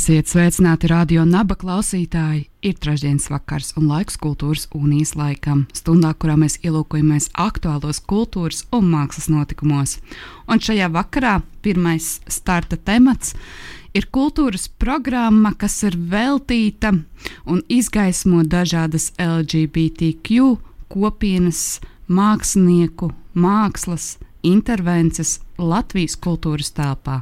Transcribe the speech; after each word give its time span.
Esiet 0.00 0.30
sveicināti 0.32 0.88
radio 0.88 1.26
naba 1.28 1.52
klausītāji! 1.60 2.46
Ir 2.64 2.76
trešdienas 2.80 3.26
vakars 3.28 3.74
un 3.76 3.90
laiks 3.90 4.14
kultūras 4.16 4.62
unijas 4.72 5.10
laikam, 5.12 5.66
stundā, 5.76 6.14
kurā 6.16 6.38
mēs 6.40 6.54
ielūkojamies 6.64 7.26
aktuālos 7.44 7.98
kultūras 8.08 8.62
un 8.72 8.86
mākslas 8.88 9.26
notikumos. 9.28 9.98
Un 10.48 10.62
šajā 10.64 10.86
vakarā 10.94 11.34
pirmais 11.60 12.06
starta 12.32 12.78
temats 12.80 13.34
ir 13.92 14.06
kultūras 14.08 14.70
programma, 14.80 15.52
kas 15.52 15.76
ir 15.84 15.98
veltīta 16.14 16.94
un 17.44 17.60
izgaismo 17.68 18.40
dažādas 18.54 19.10
LGBTQ 19.20 20.54
kopienas, 20.88 21.82
mākslinieku, 22.08 23.10
mākslas 23.36 24.14
intervences 24.40 25.42
Latvijas 25.60 26.16
kultūras 26.16 26.72
telpā. 26.72 27.20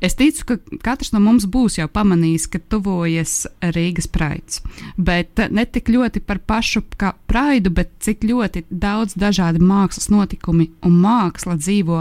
Es 0.00 0.14
ticu, 0.16 0.46
ka 0.48 0.56
katrs 0.80 1.12
no 1.12 1.20
mums 1.20 1.44
būs 1.44 1.76
jau 1.76 1.84
pamanījis, 1.92 2.46
ka 2.48 2.58
tuvojas 2.72 3.34
Rīgas 3.60 4.06
praids. 4.08 4.62
Bet 4.96 5.42
ne 5.52 5.66
tik 5.68 5.90
ļoti 5.92 6.22
par 6.24 6.40
pašu 6.40 6.80
praidu, 7.28 7.72
bet 7.76 7.92
cik 8.00 8.24
ļoti 8.24 8.64
daudz 8.72 9.18
dažādi 9.20 9.60
mākslas 9.60 10.08
notikumi 10.08 10.70
un 10.88 10.96
māksla 11.02 11.58
dzīvo 11.60 11.98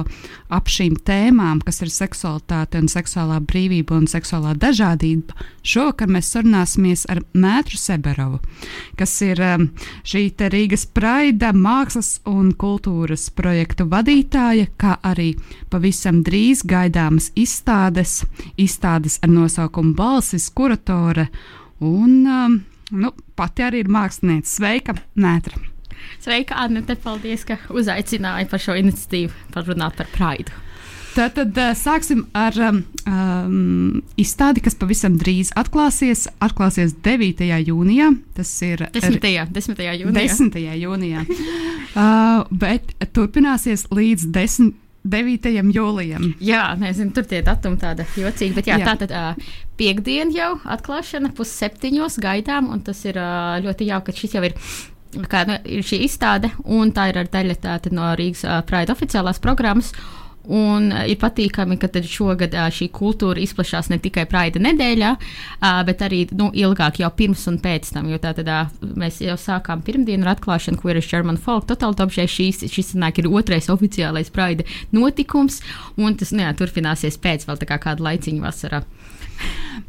ap 0.47 0.71
šīm 0.71 0.95
tēmām, 1.03 1.59
kas 1.65 1.81
ir 1.83 1.91
seksualitāte 1.91 2.79
un 2.79 2.87
seksuālā 2.87 3.41
brīvība 3.43 3.99
un 3.99 4.07
seksuālā 4.07 4.55
dažādība. 4.55 5.35
Šovakar 5.67 6.07
mēs 6.07 6.31
sarunāsimies 6.31 7.03
ar 7.11 7.19
Mētru 7.35 7.77
Seberovu, 7.77 8.39
kas 8.95 9.17
ir 9.27 9.43
eh, 9.43 9.67
šī 10.07 10.23
Rīgas 10.39 10.87
praida 10.95 11.51
mākslas 11.51 12.21
un 12.29 12.53
kultūras 12.55 13.27
projektu 13.35 13.89
vadītāja, 13.91 14.71
kā 14.79 14.95
arī 15.03 15.33
pavisam 15.69 16.23
drīz 16.23 16.63
gaidāmas 16.63 17.33
izstādes 17.35 17.88
izstādes, 17.89 18.25
izstādes 18.57 19.19
ar 19.23 19.29
nosaukumu 19.29 19.95
Balsis, 19.95 20.49
kuratore 20.53 21.29
un 21.79 22.27
um, 22.27 22.61
nu, 22.91 23.11
pati 23.35 23.63
arī 23.63 23.83
ir 23.83 23.89
mākslinieca. 23.89 24.47
Sveika, 24.47 24.95
Nētra! 25.15 25.57
Sveika, 26.19 26.55
Anita! 26.55 26.95
Paldies, 26.95 27.45
ka 27.45 27.57
uzaicināji 27.69 28.49
par 28.49 28.59
šo 28.59 28.75
iniciatīvu, 28.79 29.31
par 29.53 29.67
runāt 29.67 29.97
par 29.97 30.09
praidu. 30.13 30.51
Tātad 31.15 31.57
uh, 31.57 31.71
sāksim 31.73 32.27
ar 32.37 32.53
um, 32.61 32.83
um, 33.09 34.01
izstādi, 34.19 34.61
kas 34.61 34.77
pavisam 34.77 35.17
drīz 35.19 35.49
atklāsies. 35.57 36.27
Atklāsies 36.39 36.93
9. 37.03 37.41
jūnijā. 37.65 38.11
Tas 38.37 38.51
ir 38.63 38.85
10. 38.93 39.17
10. 39.49 39.81
jūnijā. 40.03 40.13
10. 40.13 40.59
jūnijā. 40.83 41.25
uh, 42.03 42.45
bet 42.51 42.93
turpināsies 43.15 43.87
līdz 43.89 44.29
10. 44.37 44.71
9. 45.07 45.49
jūlijam. 45.73 46.29
Jā, 46.43 46.75
nezinu, 46.79 47.13
tur 47.15 47.27
tie 47.29 47.41
datumi 47.45 47.79
tāda 47.79 48.05
jocīga, 48.19 48.55
bet 48.57 48.69
jā, 48.69 48.79
jā. 48.81 48.91
tā 48.91 49.05
tad 49.05 49.13
uh, 49.15 49.49
piekdiena 49.79 50.35
jau 50.35 50.51
atklāšana 50.67 51.31
pusseptiņos 51.37 52.19
gaidām, 52.23 52.69
un 52.73 52.83
tas 52.83 52.99
ir 53.07 53.19
uh, 53.19 53.57
ļoti 53.63 53.89
jauki, 53.89 54.11
ka 54.11 54.23
šis 54.23 54.37
jau 54.37 54.45
ir. 54.49 54.57
Kā, 55.25 55.41
nu, 55.49 55.55
ir 55.65 55.81
šī 55.81 56.03
izstāde, 56.05 56.51
un 56.69 56.91
tā 56.93 57.07
ir 57.09 57.23
daļa 57.33 57.55
tāda 57.63 57.89
no 57.95 58.11
Rīgas 58.19 58.43
uh, 58.45 58.59
Pride 58.67 58.93
oficiālās 58.93 59.41
programmas. 59.41 59.89
Un 60.49 60.87
ir 61.05 61.17
patīkami, 61.21 61.77
ka 61.77 61.89
šogad 62.09 62.55
šī 62.73 62.87
kultūra 62.95 63.37
izplatās 63.43 63.91
ne 63.91 63.99
tikai 64.01 64.23
Praida 64.29 64.61
nedēļā, 64.63 65.11
bet 65.85 66.01
arī 66.01 66.23
nu, 66.33 66.49
ilgāk, 66.57 66.97
jau 67.03 67.11
pirms 67.13 67.45
un 67.51 67.59
pēc 67.61 67.91
tam. 67.93 68.09
Jo 68.09 68.17
tā 68.21 68.33
tad 68.37 68.49
mēs 68.81 69.19
jau 69.21 69.37
sākām 69.37 69.83
pirmdienu 69.85 70.25
ar 70.25 70.33
atklāšanu, 70.33 70.81
ir 70.89 71.01
German 71.05 71.37
Folk 71.37 71.69
Total 71.69 71.93
Top. 71.93 72.09
Šis, 72.09 72.63
šis 72.73 72.95
sanāk, 72.95 73.21
ir 73.21 73.29
otrais 73.29 73.69
oficiālais 73.69 74.33
Praida 74.33 74.65
notikums, 74.91 75.61
un 76.01 76.17
tas 76.17 76.33
nu, 76.33 76.41
jā, 76.41 76.55
turpināsies 76.57 77.21
pēc 77.21 77.45
vēl 77.45 77.61
kā 77.69 77.77
kāda 77.77 78.09
laiciņa 78.09 78.41
vasarā. 78.43 78.81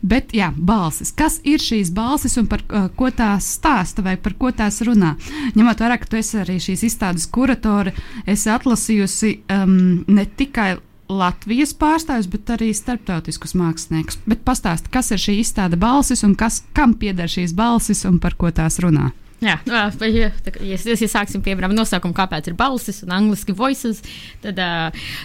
Bet, 0.01 0.33
jā, 0.33 0.49
balsis. 0.57 1.13
Kas 1.13 1.39
ir 1.45 1.61
šīs 1.61 1.91
balsis 1.93 2.39
un 2.41 2.47
par 2.49 2.63
uh, 2.69 2.89
ko 2.97 3.11
tās 3.13 3.51
stāsta 3.59 4.05
vai 4.05 4.17
par 4.21 4.37
ko 4.41 4.53
tās 4.57 4.81
runā? 4.87 5.13
Ņemot 5.59 5.83
vērā, 5.83 5.99
ka 6.01 6.09
tu 6.09 6.21
esi 6.21 6.41
arī 6.41 6.57
šīs 6.63 6.87
izstādes 6.89 7.29
kuratore, 7.33 7.93
esi 8.25 8.49
atlasījusi 8.53 9.35
um, 9.53 9.75
ne 10.09 10.25
tikai 10.25 10.79
Latvijas 11.11 11.73
pārstāvjus, 11.75 12.29
bet 12.31 12.53
arī 12.55 12.71
starptautiskus 12.77 13.57
māksliniekus. 13.59 14.21
Bet 14.31 14.45
pastāsti, 14.47 14.93
kas 14.95 15.11
ir 15.11 15.21
šī 15.21 15.41
izstāde 15.43 15.79
balsis 15.81 16.23
un 16.27 16.37
kas, 16.39 16.63
kam 16.77 16.95
pieder 16.99 17.29
šīs 17.31 17.53
balsis 17.59 18.05
un 18.09 18.21
par 18.23 18.39
ko 18.39 18.53
tās 18.55 18.79
runā? 18.83 19.11
Jā, 19.41 19.57
ja, 19.65 19.87
ja, 20.05 20.29
ja, 20.61 20.79
ja 20.85 21.09
sāksim 21.09 21.41
piemēram 21.43 21.73
nosaukumu, 21.73 22.13
kāpēc 22.17 22.51
ir 22.51 22.57
balsis 22.59 23.01
un 23.07 23.15
angļuiski 23.17 23.57
voices, 23.57 24.03
tad 24.45 24.61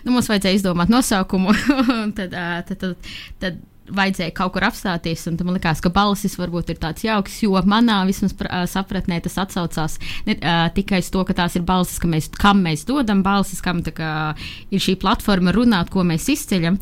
nu, 0.05 0.15
mums 0.15 0.29
vajadzēja 0.31 0.61
izdomāt 0.61 0.91
nosaukumu. 0.91 1.53
tad, 2.17 2.31
tad, 2.31 2.75
tad, 2.79 3.11
tad 3.43 3.59
vajadzēja 3.93 4.33
kaut 4.35 4.55
kur 4.55 4.65
apstāties, 4.67 5.25
man 5.37 5.55
liekas, 5.57 5.81
ka 5.83 5.91
balsis 5.93 6.37
varbūt 6.39 6.73
ir 6.73 6.79
tāds 6.81 7.05
jauks, 7.05 7.37
jo 7.45 7.53
manā 7.69 8.01
vismaz 8.07 8.33
sapratnē 8.71 9.21
tas 9.25 9.37
atsaucās 9.45 9.99
ne 10.25 10.37
uh, 10.39 10.65
tikai 10.75 11.03
uz 11.03 11.11
to, 11.13 11.23
ka 11.27 11.37
tās 11.37 11.57
ir 11.59 11.65
balsis, 11.67 11.99
ka 12.01 12.09
mēs, 12.09 12.31
kam 12.33 12.63
mēs 12.65 12.87
dodam 12.89 13.23
balsis, 13.25 13.61
kam 13.65 13.83
kā, 13.85 14.33
ir 14.71 14.81
šī 14.81 14.97
platforma 15.01 15.53
runāt, 15.55 15.93
ko 15.93 16.05
mēs 16.07 16.29
izceļam, 16.33 16.79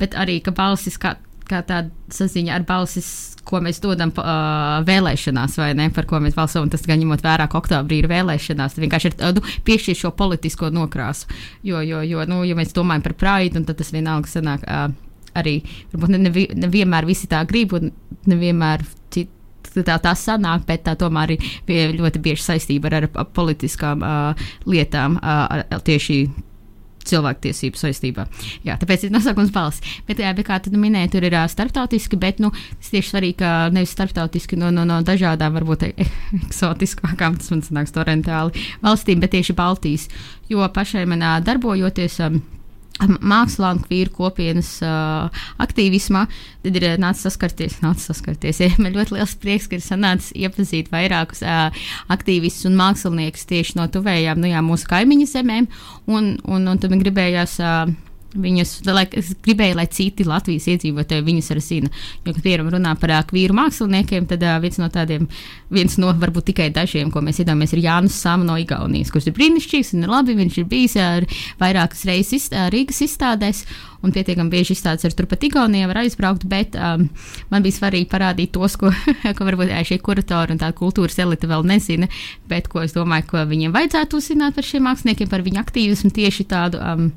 bet 0.00 0.16
arī, 0.16 0.40
ka 0.44 0.54
balsis 0.56 0.96
kā, 1.00 1.16
kā 1.46 1.62
tāda 1.66 1.90
saziņa 2.12 2.56
ar 2.56 2.66
balsis, 2.68 3.08
ko 3.46 3.60
mēs 3.62 3.78
dodam 3.82 4.10
uh, 4.18 4.80
vēlēšanās, 4.86 5.54
vai 5.60 5.70
ne, 5.78 5.86
par 5.94 6.08
ko 6.10 6.18
mēs 6.22 6.34
balsojam. 6.34 6.70
Tas 6.72 6.82
gan 6.88 6.98
ņemot 6.98 7.22
vērā, 7.22 7.46
ka 7.50 7.60
oktobrī 7.60 8.00
ir 8.02 8.10
vēlēšanās, 8.10 8.74
tad 8.74 8.82
vienkārši 8.82 9.12
ir 9.12 9.36
nu, 9.36 9.44
piešķirt 9.68 10.02
šo 10.02 10.10
politisko 10.18 10.72
nokrāsu. 10.74 11.30
Jo, 11.66 11.84
jo, 11.86 12.02
jo 12.02 12.26
nu, 12.26 12.42
ja 12.48 12.58
mēs 12.58 12.74
domājam 12.74 13.06
par 13.06 13.14
praidu, 13.20 13.62
tad 13.68 13.78
tas 13.78 13.94
vienalga 13.94 14.32
sanāk. 14.32 14.66
Uh, 14.66 15.05
arī 15.36 15.58
varbūt 15.92 16.16
nevienmēr 16.16 16.56
ne, 16.56 16.66
ne, 16.66 17.06
ne 17.06 17.10
visi 17.10 17.30
tā 17.30 17.42
grib, 17.48 17.76
un 17.76 17.92
nevienmēr 18.26 18.84
tā, 19.84 19.98
tā 20.02 20.14
sanāk, 20.16 20.66
bet 20.68 20.86
tā 20.86 20.96
tomēr 20.98 21.36
ir 21.36 21.94
ļoti 21.98 22.22
bieži 22.22 22.44
saistība 22.44 22.90
ar, 22.90 23.08
ar 23.08 23.30
politiskām 23.36 24.04
uh, 24.04 24.48
lietām, 24.68 25.18
uh, 25.20 25.80
tieši 25.84 26.26
cilvēktiesību 27.06 27.78
saistībā. 27.78 28.24
Jā, 28.66 28.74
tāpēc 28.80 29.04
ir 29.06 29.12
nosaukums 29.14 29.52
balss. 29.54 29.82
Bet, 30.08 30.18
jā, 30.22 30.32
bet 30.34 30.48
kā 30.48 30.58
tu 30.62 30.72
minēji, 30.74 31.12
tur 31.14 31.26
ir 31.28 31.36
uh, 31.36 31.44
starptautiski, 31.50 32.18
bet 32.18 32.40
nu, 32.42 32.50
tas 32.80 32.90
tieši 32.94 33.12
svarīgi, 33.12 33.38
ka 33.44 33.52
nevis 33.74 33.94
starptautiski 33.94 34.58
no, 34.58 34.72
no, 34.74 34.86
no 34.88 34.98
dažādām, 35.06 35.54
varbūt 35.60 35.86
eksotiskākām, 35.92 37.38
tas 37.38 37.52
man 37.54 37.62
sanāks 37.66 37.94
torentāli 37.94 38.66
valstīm, 38.82 39.22
bet 39.22 39.36
tieši 39.36 39.56
Baltijas. 39.56 40.10
Jo 40.50 40.66
pašai 40.74 41.06
manā 41.10 41.38
darbojoties. 41.46 42.20
Um, 42.26 42.42
mākslā 43.04 43.72
un 43.74 43.82
kvīru 43.84 44.12
kopienas 44.14 44.76
uh, 44.84 45.42
aktīvismā, 45.62 46.24
tad 46.64 46.78
ir 46.80 46.86
nācis 47.02 47.26
saskarties, 47.28 47.80
nācis 47.84 48.10
saskarties. 48.12 48.60
Ja, 48.66 48.72
man 48.82 48.96
ļoti 48.96 49.14
liels 49.14 49.36
prieks, 49.38 49.68
ka 49.70 49.76
ir 49.78 49.84
sanācis 49.84 50.32
iepazīt 50.34 50.88
vairākus 50.90 51.44
uh, 51.46 51.68
aktīvistus 52.12 52.66
un 52.70 52.78
māksliniekus 52.80 53.46
tieši 53.46 53.76
no 53.78 53.86
tuvējām, 53.92 54.40
nu 54.42 54.50
jā, 54.50 54.64
mūsu 54.64 54.88
kaimiņu 54.90 55.28
zemēm, 55.30 55.68
un, 56.10 56.34
un, 56.44 56.66
un 56.72 56.82
tad 56.82 56.94
man 56.94 57.04
gribējās. 57.04 57.60
Uh, 57.62 57.94
Viņus, 58.34 58.72
lai, 58.90 59.06
es 59.16 59.30
gribēju, 59.44 59.76
lai 59.78 59.86
citi 59.92 60.26
Latvijas 60.26 60.66
iedzīvotāji 60.72 61.24
viņus 61.24 61.50
arī 61.54 61.62
zina. 61.62 61.90
Jo, 62.24 62.34
kad 62.34 62.42
piemēram 62.42 62.68
runā 62.74 62.92
par 63.00 63.14
kvīru 63.30 63.54
māksliniekiem, 63.56 64.26
tad 64.28 64.42
uh, 64.44 64.56
viens 64.60 64.80
no 64.82 64.88
tādiem, 64.92 65.28
viens 65.72 65.96
no 66.02 66.10
varbūt 66.10 66.50
tikai 66.50 66.68
dažiem, 66.74 67.12
ko 67.14 67.22
mēs 67.24 67.40
iedomājamies, 67.40 67.76
ir 67.76 67.84
Jānis 67.86 68.18
Sama 68.20 68.44
no 68.44 68.58
Igaunijas, 68.60 69.12
kurš 69.14 69.30
ir 69.30 69.36
brīnišķīgs 69.38 69.94
un 69.96 70.04
ir 70.04 70.12
labi. 70.12 70.36
Viņš 70.36 70.58
ir 70.60 70.68
bijis 70.68 70.98
ar 71.00 71.28
vairākas 71.62 72.04
reizes 72.08 72.42
izstā, 72.42 72.66
Rīgas 72.74 73.00
izstādēs. 73.06 73.64
Un 74.04 74.12
pietiekami 74.12 74.52
bieži 74.52 74.76
izstādes 74.76 75.06
ar 75.08 75.16
turpat 75.16 75.46
Igaunijā 75.48 75.88
var 75.88 76.02
aizbraukt, 76.02 76.44
bet 76.50 76.76
um, 76.76 77.08
man 77.50 77.64
bija 77.64 77.78
svarīgi 77.78 78.10
parādīt 78.10 78.52
tos, 78.54 78.76
ko, 78.78 78.92
ko 79.38 79.48
varbūt 79.48 79.72
šie 79.88 79.98
kuratori 80.04 80.54
un 80.54 80.60
tā 80.60 80.70
kultūras 80.76 81.18
elite 81.22 81.48
vēl 81.50 81.64
nezina, 81.66 82.10
bet 82.50 82.68
ko 82.70 82.84
es 82.84 82.94
domāju, 82.94 83.30
ko 83.32 83.48
viņiem 83.48 83.74
vajadzētu 83.74 84.20
uzzināt 84.20 84.58
par 84.58 84.68
šiem 84.68 84.84
māksliniekiem, 84.86 85.32
par 85.32 85.46
viņu 85.46 85.62
aktīvismu 85.64 86.12
tieši 86.14 86.50
tādu. 86.52 86.82
Um, 86.82 87.10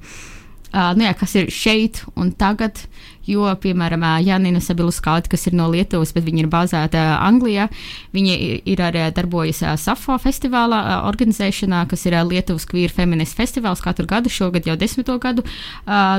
uh, 0.73 0.91
nu 0.97 1.05
jā, 1.07 1.13
kas 1.17 1.35
ir 1.39 1.53
šeit 1.53 2.03
un 2.19 2.33
tagad. 2.37 2.85
Jo, 3.29 3.43
piemēram, 3.61 4.01
Janina 4.25 4.57
Sabiluskaita, 4.63 5.29
kas 5.29 5.43
ir 5.45 5.53
no 5.53 5.67
Lietuvas, 5.69 6.15
bet 6.15 6.23
viņa 6.25 6.39
ir 6.41 6.47
bāzēta 6.49 7.03
Anglijā, 7.21 7.67
viņa 8.15 8.37
ir 8.71 8.81
arī 8.81 9.03
darbojas 9.13 9.59
SAFO 9.83 10.15
festivālā 10.23 10.79
organizēšanā, 11.05 11.83
kas 11.91 12.07
ir 12.09 12.17
Lietuvas 12.25 12.65
queer 12.65 12.89
feminist 12.89 13.37
festivāls 13.37 13.83
katru 13.85 14.07
gadu, 14.09 14.33
šogad 14.33 14.65
jau 14.65 14.73
desmito 14.79 15.19
gadu 15.21 15.45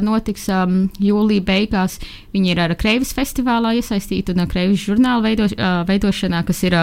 notiks 0.07 0.47
um, 0.55 0.85
jūlija 1.03 1.49
beigās. 1.51 1.99
Viņa 2.31 2.55
ir 2.55 2.65
ar 2.69 2.79
Kreivis 2.79 3.11
festivālā 3.17 3.75
iesaistīta 3.81 4.37
un 4.37 4.47
Kreivis 4.47 4.87
žurnāla 4.87 5.33
veido, 5.33 5.51
veidošanā, 5.91 6.45
kas 6.47 6.63
ir 6.69 6.79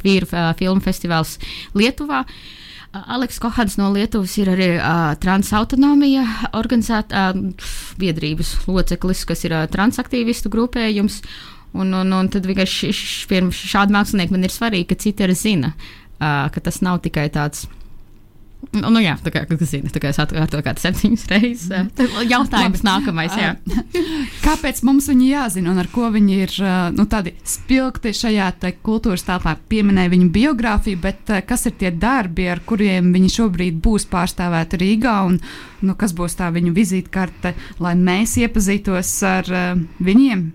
queer 0.00 0.24
filmu 0.56 0.80
festivāls 0.88 1.36
Lietuvā. 1.76 2.24
Uh, 2.24 2.62
Aleks 2.92 3.40
Kohans 3.42 3.76
no 3.80 3.90
Lietuvas 3.92 4.36
ir 4.40 4.50
arī 4.52 4.68
uh, 4.76 5.12
transautonomija 5.20 6.24
organizēta 6.56 7.30
uh, 7.34 7.66
biedrības 8.00 8.54
loceklis, 8.70 9.24
kas 9.28 9.44
ir 9.44 9.56
uh, 9.56 9.66
transaktīvistu 9.70 10.52
grupējums. 10.52 11.20
Un, 11.76 11.92
un, 11.92 12.12
un 12.14 12.28
tad 12.32 12.46
vienkārši 12.48 12.92
šādi 13.52 13.92
mākslinieki 13.92 14.32
man 14.32 14.46
ir 14.46 14.54
svarīgi, 14.54 14.88
ka 14.92 15.00
citi 15.02 15.26
arī 15.26 15.34
zina, 15.36 15.74
uh, 15.76 16.46
ka 16.52 16.62
tas 16.62 16.80
nav 16.84 17.02
tikai 17.04 17.26
tāds 17.34 17.66
Nu, 18.76 18.90
nu 18.92 19.00
jā, 19.00 19.14
tā 19.22 19.30
kā 19.32 19.44
tas 19.48 19.72
ir. 19.76 19.86
Tā 19.92 20.00
kā 20.02 20.10
es 20.10 20.18
atkārtoju 20.20 20.64
kādu 20.66 20.82
septiņas 20.82 21.24
reizes. 21.30 22.00
Jautājums 22.28 22.82
nākamais. 22.86 23.36
Jā. 23.38 23.54
Kāpēc 24.46 24.82
mums 24.86 25.08
viņi 25.10 25.30
jāzina 25.30 25.72
un 25.72 25.80
ar 25.82 25.88
ko 25.92 26.10
viņi 26.14 26.40
ir 26.44 26.56
nu, 26.96 27.06
tādi 27.10 27.34
spilgti 27.46 28.12
šajā 28.16 28.50
kultūras 28.86 29.26
telpā? 29.26 29.56
Pieminēja 29.70 30.12
viņu 30.12 30.28
biogrāfiju, 30.34 31.00
bet 31.02 31.32
kas 31.48 31.66
ir 31.70 31.76
tie 31.80 31.92
darbi, 31.94 32.48
ar 32.50 32.62
kuriem 32.66 33.12
viņi 33.14 33.32
šobrīd 33.38 33.80
būs 33.84 34.08
pārstāvēti 34.12 34.82
Rīgā 34.82 35.16
un 35.30 35.40
nu, 35.86 35.96
kas 35.98 36.14
būs 36.16 36.38
tā 36.38 36.50
viņu 36.54 36.74
vizītkarte, 36.76 37.54
lai 37.84 37.96
mēs 37.98 38.36
iepazītos 38.42 39.16
ar 39.26 39.50
viņiem, 40.02 40.46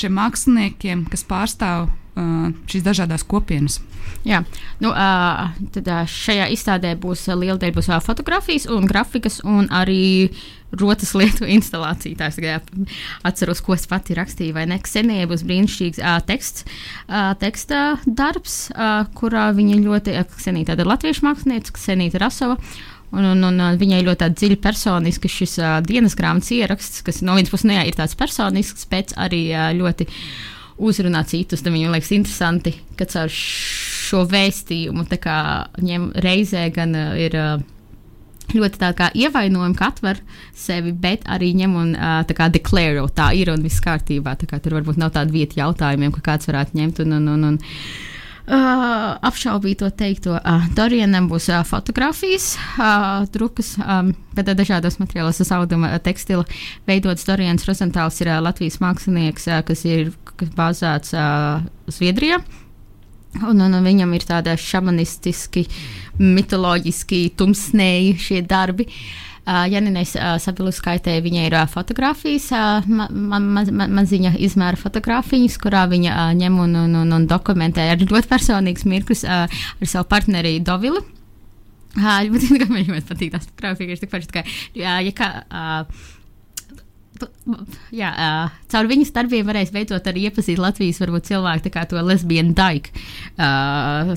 šiem 0.00 0.14
māksliniekiem, 0.16 1.06
kas 1.10 1.26
pārstāv 1.28 1.90
šīs 2.14 2.84
dažādas 2.84 3.24
kopienas. 3.26 3.80
Jā, 4.26 4.42
nu, 4.82 4.90
uh, 4.92 5.52
tad 5.72 5.86
uh, 5.88 6.02
šajā 6.04 6.50
izstādē 6.52 6.92
būs 7.00 7.22
uh, 7.30 7.36
liela 7.38 7.56
daļa 7.60 7.76
būs, 7.76 7.88
uh, 7.88 8.02
fotografijas 8.04 8.66
un 8.68 8.84
grafikas, 8.88 9.38
un 9.48 9.70
arī 9.72 10.28
rotas 10.76 11.14
lietu 11.16 11.48
instalācija. 11.56 12.18
Tā 12.18 12.28
es 12.28 12.38
atceros, 13.26 13.62
ko 13.64 13.78
es 13.78 13.88
pati 13.88 14.16
rakstīju, 14.18 14.56
vai 14.58 14.66
ne? 14.68 14.80
Ksenija 14.82 15.30
būs 15.30 15.46
brīnišķīgs 15.48 16.02
uh, 16.02 16.20
teksts, 16.26 16.68
uh, 17.08 17.32
teksta 17.40 17.96
darbs, 18.04 18.60
uh, 18.74 19.06
kurā 19.16 19.50
viņa 19.56 19.80
ļoti, 19.86 20.16
uh, 20.20 20.28
Ksenija 20.36 20.74
tāda 20.74 20.88
latviešu 20.90 21.24
mākslinieca, 21.26 21.76
Ksenija 21.78 22.20
Rasova. 22.20 22.60
Un, 23.10 23.24
un, 23.26 23.40
un 23.42 23.58
viņai 23.74 24.04
ļoti 24.06 24.28
dziļi 24.38 24.60
personisks 24.62 25.32
šis 25.40 25.56
uh, 25.58 25.80
dienas 25.82 26.14
grāmatas 26.14 26.52
ieraksts, 26.54 27.00
kas 27.02 27.24
no 27.26 27.34
vienas 27.34 27.50
puses 27.50 27.66
nu, 27.66 27.74
jā, 27.74 27.88
ir 27.88 27.96
tāds 27.98 28.14
personisks, 28.14 28.84
bet 28.92 29.16
arī 29.18 29.48
uh, 29.50 29.72
ļoti 29.74 30.06
uzrunā 30.80 31.22
citus. 31.28 31.62
Tad 31.64 31.74
viņam 31.74 31.94
liekas 31.94 32.12
interesanti, 32.16 32.74
ka 32.98 33.06
caur 33.10 33.32
šo 33.32 34.24
vēstījumu 34.30 35.06
ņem 35.84 36.10
reizē 36.24 36.68
gan 36.74 36.96
uh, 36.96 37.12
ir. 37.20 37.36
Uh, 37.36 37.68
Ļoti 38.50 38.80
tā 38.80 38.88
kā 38.98 39.06
ievainojumi, 39.14 39.76
ka 39.78 39.92
atver 39.92 40.18
sevi, 40.58 40.90
bet 40.90 41.22
arī 41.30 41.52
ņem 41.54 41.74
un 41.78 41.92
uh, 41.94 42.16
tā 42.26 42.34
kā 42.34 42.48
deklarē, 42.50 43.04
tā 43.14 43.28
ir 43.38 43.52
un 43.52 43.62
viss 43.62 43.78
kārtībā. 43.84 44.32
Tur 44.40 44.74
varbūt 44.74 44.98
nav 44.98 45.12
tāda 45.14 45.30
vieta 45.30 45.60
jautājumiem, 45.60 46.10
ka 46.16 46.24
kāds 46.32 46.50
varētu 46.50 46.74
ņemt 46.80 46.98
un, 47.04 47.14
un, 47.20 47.28
un, 47.30 47.44
un 47.52 47.60
Uh, 48.50 49.14
apšaubīt 49.22 49.78
to 49.78 49.88
teikto. 49.94 50.32
Uh, 50.34 50.64
Dorianam 50.74 51.28
būs 51.30 51.44
uh, 51.52 51.60
fotografijas, 51.62 52.56
uh, 52.82 53.22
drukas, 53.30 53.76
um, 53.78 54.10
bet 54.34 54.50
uh, 54.50 54.56
dažādos 54.58 54.98
materiālos, 54.98 55.38
tas 55.38 55.52
auduma 55.54 55.92
uh, 55.92 56.00
tekstila 56.02 56.42
veidots. 56.90 57.28
Dorians 57.28 57.68
Rozentāls 57.68 58.18
ir 58.24 58.32
uh, 58.32 58.40
Latvijas 58.42 58.80
mākslinieks, 58.82 59.46
uh, 59.46 59.60
kas 59.68 59.84
ir 59.86 60.10
kas 60.40 60.50
bāzēts 60.58 61.14
uh, 61.14 61.62
Zviedrijā. 61.94 62.40
Un, 63.38 63.62
un, 63.62 63.70
un 63.70 63.86
viņam 63.86 64.18
ir 64.18 64.26
tāda 64.26 64.56
šamanistiski, 64.58 65.68
mitoloģiski 66.18 67.28
tumsnēji 67.38 68.16
šie 68.18 68.42
darbi. 68.50 68.90
Uh, 68.90 69.29
Janinais 69.70 70.12
uh, 70.18 70.34
Sabiluskaitē 70.42 71.16
viņai 71.24 71.46
ir 71.48 71.56
fotografijas, 71.72 72.50
ma, 72.86 73.08
ma, 73.10 73.40
ma, 73.40 73.64
ma, 73.64 73.88
maziņa 74.00 74.34
izmēra 74.46 74.78
fotografijas, 74.80 75.58
kurā 75.60 75.86
viņa 75.90 76.30
ņem 76.38 76.60
un, 76.66 76.76
un, 76.84 76.98
un, 77.02 77.16
un 77.16 77.26
dokumentē 77.30 77.88
ar 77.92 78.04
ļoti 78.04 78.30
personīgs 78.30 78.86
mirklis 78.88 79.24
ar 79.26 79.50
savu 79.82 80.08
partneri 80.10 80.58
Dovilu. 80.64 81.02
Uh, 81.98 82.22
ļoti 82.28 83.02
patīk 83.08 83.34
tās 83.34 83.48
fotografijas, 83.48 84.00
tik 84.02 84.12
paši, 84.12 84.32
ka, 84.34 84.46
uh, 84.46 84.98
ja 85.02 85.14
kā, 85.16 85.30
uh, 85.50 86.16
jā, 87.94 88.10
uh, 88.10 88.58
caur 88.70 88.88
viņas 88.90 89.12
darbiem 89.16 89.48
varēs 89.48 89.72
veidot 89.74 90.06
arī 90.06 90.28
iepazīt 90.28 90.60
Latvijas 90.60 91.00
varbūt, 91.02 91.28
cilvēku 91.30 91.72
to 91.90 92.04
lesbienu 92.06 92.54
daiku, 92.56 92.94
uh, 93.40 94.14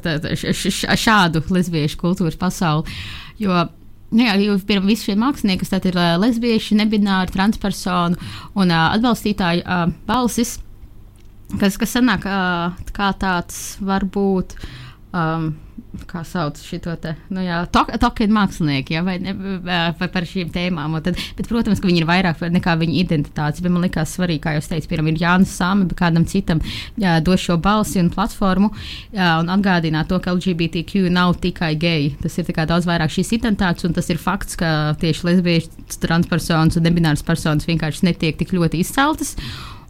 šādu 1.05 1.43
lesbiešu 1.49 1.99
kultūras 2.01 2.37
pasauli. 2.39 2.99
Jo, 3.41 3.65
jā, 4.13 4.35
jau 4.43 4.57
pirms 4.67 4.87
visiem 4.87 5.13
šiem 5.13 5.23
māksliniekiem, 5.23 5.63
kas 5.63 5.89
ir 5.89 5.97
lesbieši, 6.21 6.77
nebināri, 6.79 7.33
transpersonu 7.33 8.19
un 8.59 8.73
atbalstītāju 8.77 9.65
balsis, 10.07 10.57
kas, 11.59 11.77
kas 11.81 11.97
sanāk 11.97 12.27
kā 12.93 13.11
tāds 13.19 13.63
varbūt. 13.81 14.57
Um, 15.13 15.53
kā 16.09 16.23
sauc 16.25 16.57
šo 16.61 16.79
te, 17.01 17.13
nu 17.33 17.43
tokenu 18.01 18.35
mākslinieki, 18.35 18.95
ja, 18.95 19.03
vai, 19.05 19.17
ne, 19.21 19.33
vai 19.99 20.07
par 20.11 20.25
šīm 20.27 20.51
tēmām. 20.53 20.95
Tad, 21.05 21.19
bet, 21.37 21.49
protams, 21.49 21.81
ka 21.81 21.89
viņi 21.89 22.01
ir 22.01 22.07
vairāk 22.09 22.41
nekā 22.53 22.75
viņa 22.81 22.95
identitātes. 23.01 23.63
Bet 23.63 23.73
man 23.73 23.85
liekas 23.85 24.15
svarīgi, 24.17 24.41
kā 24.43 24.55
jau 24.55 24.63
teicu, 24.73 24.89
piemēram, 24.91 25.11
ir 25.11 25.21
Jānis 25.23 25.53
Sāme, 25.57 25.87
bet 25.89 25.97
kādam 25.99 26.25
citam 26.29 26.61
jā, 26.99 27.17
dos 27.25 27.43
šo 27.43 27.57
balsi 27.61 28.01
un 28.01 28.11
platformu 28.13 28.71
jā, 29.13 29.29
un 29.41 29.51
atgādināt 29.53 30.09
to, 30.11 30.19
ka 30.23 30.33
LGBTQ 30.35 31.11
nav 31.13 31.35
tikai 31.43 31.73
geji. 31.79 32.15
Tas 32.23 32.39
ir 32.39 32.49
daudz 32.53 32.89
vairāk 32.89 33.13
šīs 33.13 33.35
identitātes, 33.39 33.85
un 33.87 33.97
tas 33.97 34.09
ir 34.13 34.21
fakts, 34.21 34.57
ka 34.59 34.93
tieši 35.01 35.29
lesbiešu, 35.29 35.99
transpersonas 36.03 36.79
un 36.79 36.87
nebināras 36.87 37.25
personas 37.25 37.69
vienkārši 37.69 38.09
netiek 38.09 38.39
tik 38.39 38.55
ļoti 38.55 38.81
izceltas. 38.83 39.37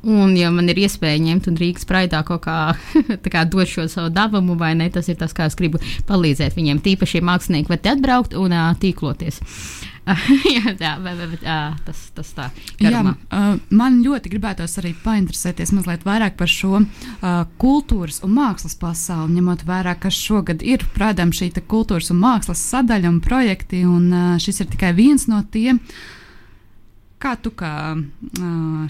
Un, 0.03 0.33
ja 0.35 0.50
man 0.51 0.67
ir 0.67 0.81
iespēja 0.83 1.21
ņemt 1.23 1.45
un 1.47 1.57
Rīgas 1.59 1.88
praidā 1.88 2.19
kaut 2.27 2.44
kā, 2.44 2.57
kā 3.33 3.45
dot 3.47 3.69
šo 3.71 3.88
savu 3.88 4.11
devumu, 4.11 4.57
vai 4.59 4.73
ne, 4.75 4.89
tas 4.91 5.07
ir 5.07 5.15
tas, 5.19 5.31
kā 5.35 5.47
es 5.47 5.55
gribu 5.55 5.79
palīdzēt 6.09 6.57
viņiem. 6.57 6.81
Tīpaši 6.83 7.23
mākslinieki 7.23 7.71
var 7.71 7.79
te 7.79 7.94
atbraukt 7.94 8.35
un 8.35 8.51
uh, 8.51 8.73
tīkloties. 8.81 9.39
jā, 10.55 10.73
jā, 10.75 10.91
bet, 11.00 11.21
bet, 11.21 11.45
jā, 11.47 11.59
tas, 11.85 12.01
tas 12.17 12.31
tā 12.35 12.50
ir. 12.83 12.91
Uh, 12.91 13.53
man 13.71 14.01
ļoti 14.03 14.33
gribētos 14.33 14.75
arī 14.81 14.91
painteresēties 15.05 15.71
mazliet 15.71 16.03
vairāk 16.03 16.35
par 16.35 16.51
šo 16.51 16.81
uh, 16.81 17.45
kultūras 17.61 18.19
un 18.27 18.33
mākslas 18.35 18.75
pasauli, 18.81 19.38
ņemot 19.38 19.63
vērā, 19.69 19.95
ka 20.03 20.11
šogad 20.11 20.65
ir, 20.67 20.83
protams, 20.97 21.39
šī 21.39 21.53
kultūras 21.63 22.11
un 22.11 22.19
mākslas 22.25 22.65
sadaļa 22.73 23.13
un 23.13 23.23
projekti, 23.23 23.85
un 23.88 24.11
uh, 24.11 24.27
šis 24.44 24.65
ir 24.65 24.69
tikai 24.75 24.91
viens 25.00 25.29
no 25.31 25.39
tiem. 25.55 25.79
Uh, 25.79 26.19
Kā 27.23 27.37
tu 27.39 27.53
kā 27.55 27.95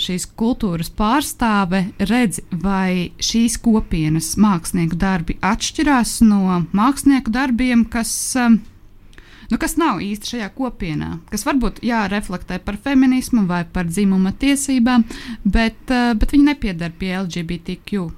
šīs 0.01 0.23
kultūras 0.39 0.89
pārstāve 0.97 1.83
redzi, 2.01 2.41
vai 2.49 3.11
šīs 3.21 3.59
kopienas 3.61 4.31
mākslinieku 4.41 4.97
darbi 4.97 5.35
atšķirās 5.45 6.15
no 6.25 6.63
mākslinieku 6.73 7.29
darbiem, 7.33 7.83
kas, 7.93 8.33
nu, 8.39 9.59
kas 9.61 9.77
nav 9.77 10.01
īsti 10.01 10.33
šajā 10.33 10.49
kopienā, 10.57 11.11
kas 11.29 11.45
varbūt 11.45 11.83
jā, 11.85 12.07
reflektē 12.09 12.57
par 12.57 12.81
feminismu 12.81 13.45
vai 13.49 13.61
par 13.69 13.85
dzimuma 13.91 14.33
tiesībām, 14.41 15.05
bet, 15.45 15.85
bet 15.93 16.33
viņi 16.33 16.49
nepiedara 16.49 16.97
pie 16.97 17.13
LGBTQ. 17.21 18.09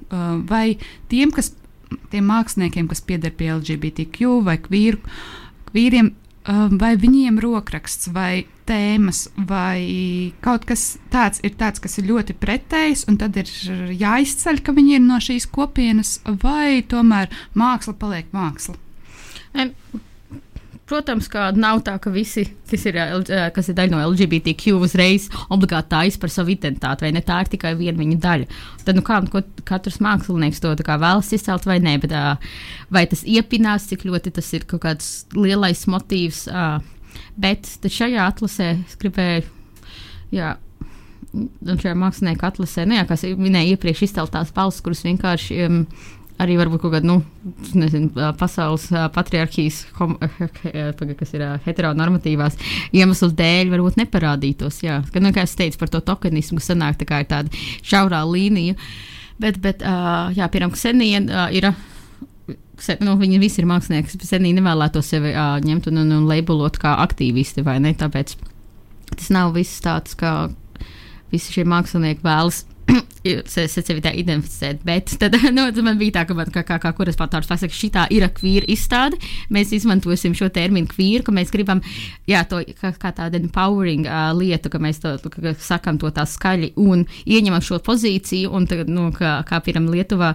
Vai 0.48 0.66
tiem, 1.12 1.36
kas, 1.36 1.52
tiem 2.14 2.32
māksliniekiem, 2.32 2.88
kas 2.88 3.04
pieder 3.04 3.36
pie 3.36 3.52
LGBTQ 3.60 4.40
vai 4.48 4.62
kvīru, 4.64 5.04
kvīriem, 5.74 6.16
vai 6.80 6.96
viņiem 7.02 7.44
rokraksts 7.44 8.14
vai 8.16 8.46
tēmas, 8.70 9.26
vai 9.50 10.34
kaut 10.46 10.66
kas 10.70 10.96
tāds 11.14 11.44
ir 11.46 11.54
tāds, 11.60 11.82
kas 11.84 12.00
ir 12.02 12.10
ļoti 12.10 12.38
pretējs, 12.42 13.06
un 13.12 13.20
tad 13.22 13.38
ir 13.40 13.52
jāizceļ, 14.00 14.64
ka 14.66 14.76
viņi 14.76 14.98
ir 14.98 15.06
no 15.06 15.22
šīs 15.22 15.48
kopienas, 15.54 16.18
vai 16.42 16.82
tomēr 16.90 17.32
māksla 17.58 17.96
paliek 18.02 18.34
māksla? 18.36 18.78
Protams, 20.86 21.26
ka 21.34 21.48
nav 21.58 21.80
tā, 21.82 21.96
ka 21.98 22.12
visi, 22.14 22.44
kas 22.70 22.84
ir, 22.86 22.98
kas 23.56 23.70
ir 23.72 23.78
daļa 23.78 23.90
no 23.90 24.02
LGBTQ, 24.12 24.76
uzreiz 24.86 25.26
obligāti 25.50 25.90
tājas 25.96 26.20
par 26.22 26.30
savu 26.30 26.54
identitāti, 26.54 27.08
vai 27.08 27.10
ne? 27.16 27.24
Tā 27.26 27.40
ir 27.42 27.50
tikai 27.56 27.72
viena 27.80 27.98
viņa 27.98 28.18
daļa. 28.22 28.60
Tad, 28.86 29.00
nu, 29.00 29.02
kā 29.08 29.18
katrs 29.66 29.98
mākslinieks 30.06 30.62
to 30.62 30.76
vēlas 30.78 31.32
izcelt, 31.34 31.66
vai 31.66 31.80
nē, 31.82 31.96
bet 32.04 32.14
vai 32.94 33.06
tas 33.10 33.26
iepinās, 33.26 33.90
cik 33.90 34.06
ļoti 34.06 34.36
tas 34.38 34.52
ir 34.54 34.68
kaut 34.70 34.84
kāds 34.86 35.10
lielais 35.34 35.88
motīvs. 35.90 36.46
Uh, 37.16 37.26
Bet 37.36 37.68
šajā 37.92 38.30
atlasē 38.30 38.70
es 38.86 38.96
gribēju, 39.00 39.44
jā, 40.36 40.54
un 41.36 41.80
šajā 41.82 41.96
mākslinieka 42.00 42.48
atlasē, 42.48 42.86
nu, 42.88 42.96
jā, 42.96 43.04
kas 43.10 43.26
minēja 43.36 43.76
iepriekš 43.76 44.06
izceltās 44.08 44.54
balss, 44.56 44.84
kuras 44.84 45.04
vienkārši 45.04 45.58
um, 45.66 45.82
arī 46.40 46.56
varbūt 46.60 46.86
kaut 46.86 46.94
kāda, 46.96 47.10
nu, 47.10 47.18
nezinu, 47.76 48.14
pasaules 48.40 48.88
patriarchijas, 49.16 49.82
hom, 50.00 50.16
kas 51.20 51.36
ir 51.36 51.44
heteronormatīvās 51.66 52.56
iemeslu 52.96 53.30
dēļ, 53.36 53.74
varbūt 53.74 54.00
neparādītos. 54.00 54.80
Jā, 54.86 55.02
ka, 55.12 55.24
nu, 55.24 55.34
kā 55.36 55.44
es 55.44 55.58
teicu 55.60 55.82
par 55.82 55.92
to 55.92 56.04
tokenismu, 56.08 56.64
sanāk 56.64 57.02
tā 57.02 57.10
kā 57.10 57.20
ir 57.24 57.30
tāda 57.32 57.66
šaurā 57.84 58.24
līnija. 58.30 58.80
Bet, 59.44 59.60
bet 59.60 59.84
jā, 59.84 60.48
piemēram, 60.48 60.72
Ksenija 60.72 61.50
ir. 61.52 61.68
Se, 61.76 61.95
nu, 63.04 63.16
viņi 63.20 63.40
visi 63.42 63.62
ir 63.62 63.70
mākslinieki, 63.70 64.18
bet 64.20 64.28
senī 64.28 64.52
nevēlētos 64.58 65.12
sevi 65.14 65.32
uh, 65.34 65.56
ņemt 65.64 65.90
un, 65.92 66.02
un, 66.04 66.14
un 66.20 66.30
labelot 66.30 66.80
kā 66.82 66.96
aktīvisti, 67.06 67.64
vai 67.66 67.78
ne? 67.84 67.94
Tāpēc 67.98 68.36
tas 69.16 69.32
nav 69.34 69.54
viss 69.56 69.84
tāds, 69.84 70.18
kā 70.20 70.50
visi 71.34 71.56
šie 71.56 71.66
mākslinieki 71.70 72.26
vēlas 72.26 72.64
sevi 73.58 74.04
tā 74.04 74.14
identificēt. 74.16 74.84
Bet 74.86 75.16
tad 75.22 75.36
nu, 75.56 75.68
man 75.86 76.00
bija 76.00 76.20
tā, 76.20 76.26
ka 76.30 76.38
man, 76.38 76.52
kā, 76.54 76.64
kā, 76.68 76.78
kā 76.82 76.92
kurespators 76.96 77.50
pasaka, 77.50 77.74
šī 77.74 77.92
ir 78.14 78.28
kvīra 78.36 78.68
izstāde. 78.72 79.20
Mēs 79.54 79.74
izmantosim 79.76 80.36
šo 80.38 80.50
terminu 80.54 80.90
kvīru, 80.92 81.24
ka 81.26 81.34
mēs 81.36 81.54
gribam, 81.54 81.82
jā, 82.30 82.44
to 82.50 82.62
kā, 82.80 82.92
kā 83.00 83.12
tādu 83.16 83.40
empowering 83.42 84.06
uh, 84.08 84.30
lietu, 84.38 84.70
ka 84.74 84.82
mēs 84.82 85.02
to 85.04 85.16
ka, 85.24 85.56
sakam 85.62 86.00
to 86.02 86.12
tā 86.14 86.26
skaļi 86.30 86.74
un 86.82 87.06
ieņemam 87.26 87.64
šo 87.66 87.80
pozīciju. 87.86 88.52
Un 88.56 88.68
tagad, 88.70 88.92
nu, 88.92 89.10
kā, 89.16 89.38
kā 89.48 89.62
piemēram 89.64 89.90
Lietuvā, 89.94 90.34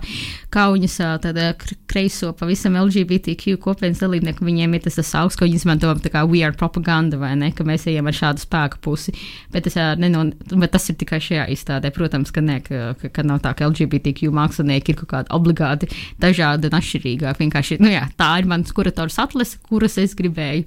Kauņas 0.50 0.96
tāda 1.22 1.52
kreiso 1.90 2.32
pavisam 2.36 2.74
LGBTQ 2.80 3.56
kopienas 3.62 4.02
dalībnieku, 4.02 4.44
viņiem 4.46 4.74
ir 4.76 4.84
tas, 4.86 4.98
augsts, 5.18 5.38
ko 5.38 5.46
viņi 5.46 5.60
izmanto 5.60 5.92
tā 6.02 6.12
kā 6.12 6.24
we 6.28 6.42
are 6.46 6.56
propaganda 6.56 7.18
vai 7.20 7.32
ne, 7.38 7.50
ka 7.54 7.66
mēs 7.66 7.86
ejam 7.90 8.08
ar 8.10 8.16
šādu 8.16 8.42
spēku 8.42 8.80
pusi. 8.82 9.14
Bet 9.52 9.68
tas, 9.68 9.78
uh, 9.78 9.94
nenon, 10.00 10.32
bet 10.50 10.74
tas 10.74 10.88
ir 10.90 10.98
tikai 11.00 11.20
šajā 11.22 11.46
izstādē. 11.54 11.92
Protams, 11.94 12.32
ka 12.34 12.42
nē, 12.44 12.60
ka 12.66 12.79
ka, 13.00 13.10
ka 13.16 13.26
nav 13.26 13.42
tā, 13.44 13.54
ka 13.56 13.68
LGBTQ 13.70 14.32
mākslinieki 14.36 14.94
ir 14.94 15.00
kaut 15.02 15.12
kādi 15.14 15.34
obligāti 15.36 15.90
dažādi 16.22 16.70
un 16.70 16.78
atšķirīgāki. 16.80 17.44
Vienkārši 17.44 17.80
nu 17.82 17.92
jā, 17.92 18.06
tā 18.20 18.32
ir 18.40 18.50
mans 18.50 18.72
kurators 18.76 19.20
atlase, 19.22 19.60
kuras 19.68 19.98
es 20.00 20.16
gribēju 20.18 20.66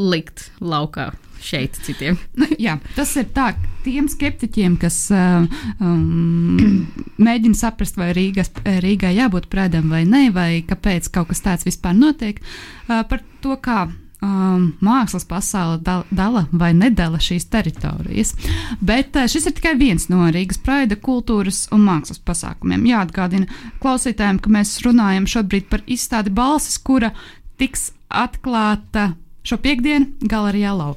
likt 0.00 0.48
laukā 0.60 1.12
šeit 1.42 1.78
citiem. 1.84 2.18
Nu, 2.38 2.46
jā, 2.60 2.76
tas 2.96 3.12
ir 3.20 3.26
tā, 3.34 3.52
tiem 3.84 4.06
skeptiķiem, 4.10 4.76
kas 4.80 4.98
uh, 5.14 5.44
um, 5.82 6.86
mēģina 7.26 7.58
saprast, 7.58 7.98
vai 8.00 8.12
Rīgas, 8.16 8.52
Rīgai 8.62 9.14
jābūt 9.18 9.50
prēdam 9.52 9.90
vai 9.92 10.04
nē, 10.08 10.28
vai 10.34 10.50
kāpēc 10.66 11.10
kaut 11.12 11.32
kas 11.32 11.44
tāds 11.44 11.66
vispār 11.68 11.98
notiek, 11.98 12.40
uh, 12.86 13.02
par 13.08 13.24
to, 13.42 13.58
kā 13.62 13.84
um, 14.22 14.66
mākslas 14.84 15.26
pasaule 15.28 15.78
dala, 15.84 16.06
dala 16.10 16.44
vai 16.52 16.72
nedala 16.76 17.20
šīs 17.22 17.48
teritorijas. 17.52 18.34
Bet 18.80 19.16
uh, 19.18 19.28
šis 19.30 19.48
ir 19.50 19.56
tikai 19.58 19.74
viens 19.80 20.08
no 20.12 20.28
Rīgas 20.32 20.60
praida 20.62 20.96
kultūras 20.96 21.66
un 21.74 21.84
mākslas 21.86 22.22
pasākumiem. 22.24 22.86
Jāatgādina 22.92 23.50
klausītājiem, 23.82 24.40
ka 24.42 24.52
mēs 24.52 24.78
runājam 24.86 25.28
šobrīd 25.36 25.68
par 25.72 25.84
izstādi 25.86 26.32
balsis, 26.34 26.78
kura 26.82 27.12
tiks 27.60 27.90
atklāta 28.12 29.12
šo 29.46 29.58
piekdienu 29.62 30.28
galerijā 30.30 30.72
Lau. 30.76 30.94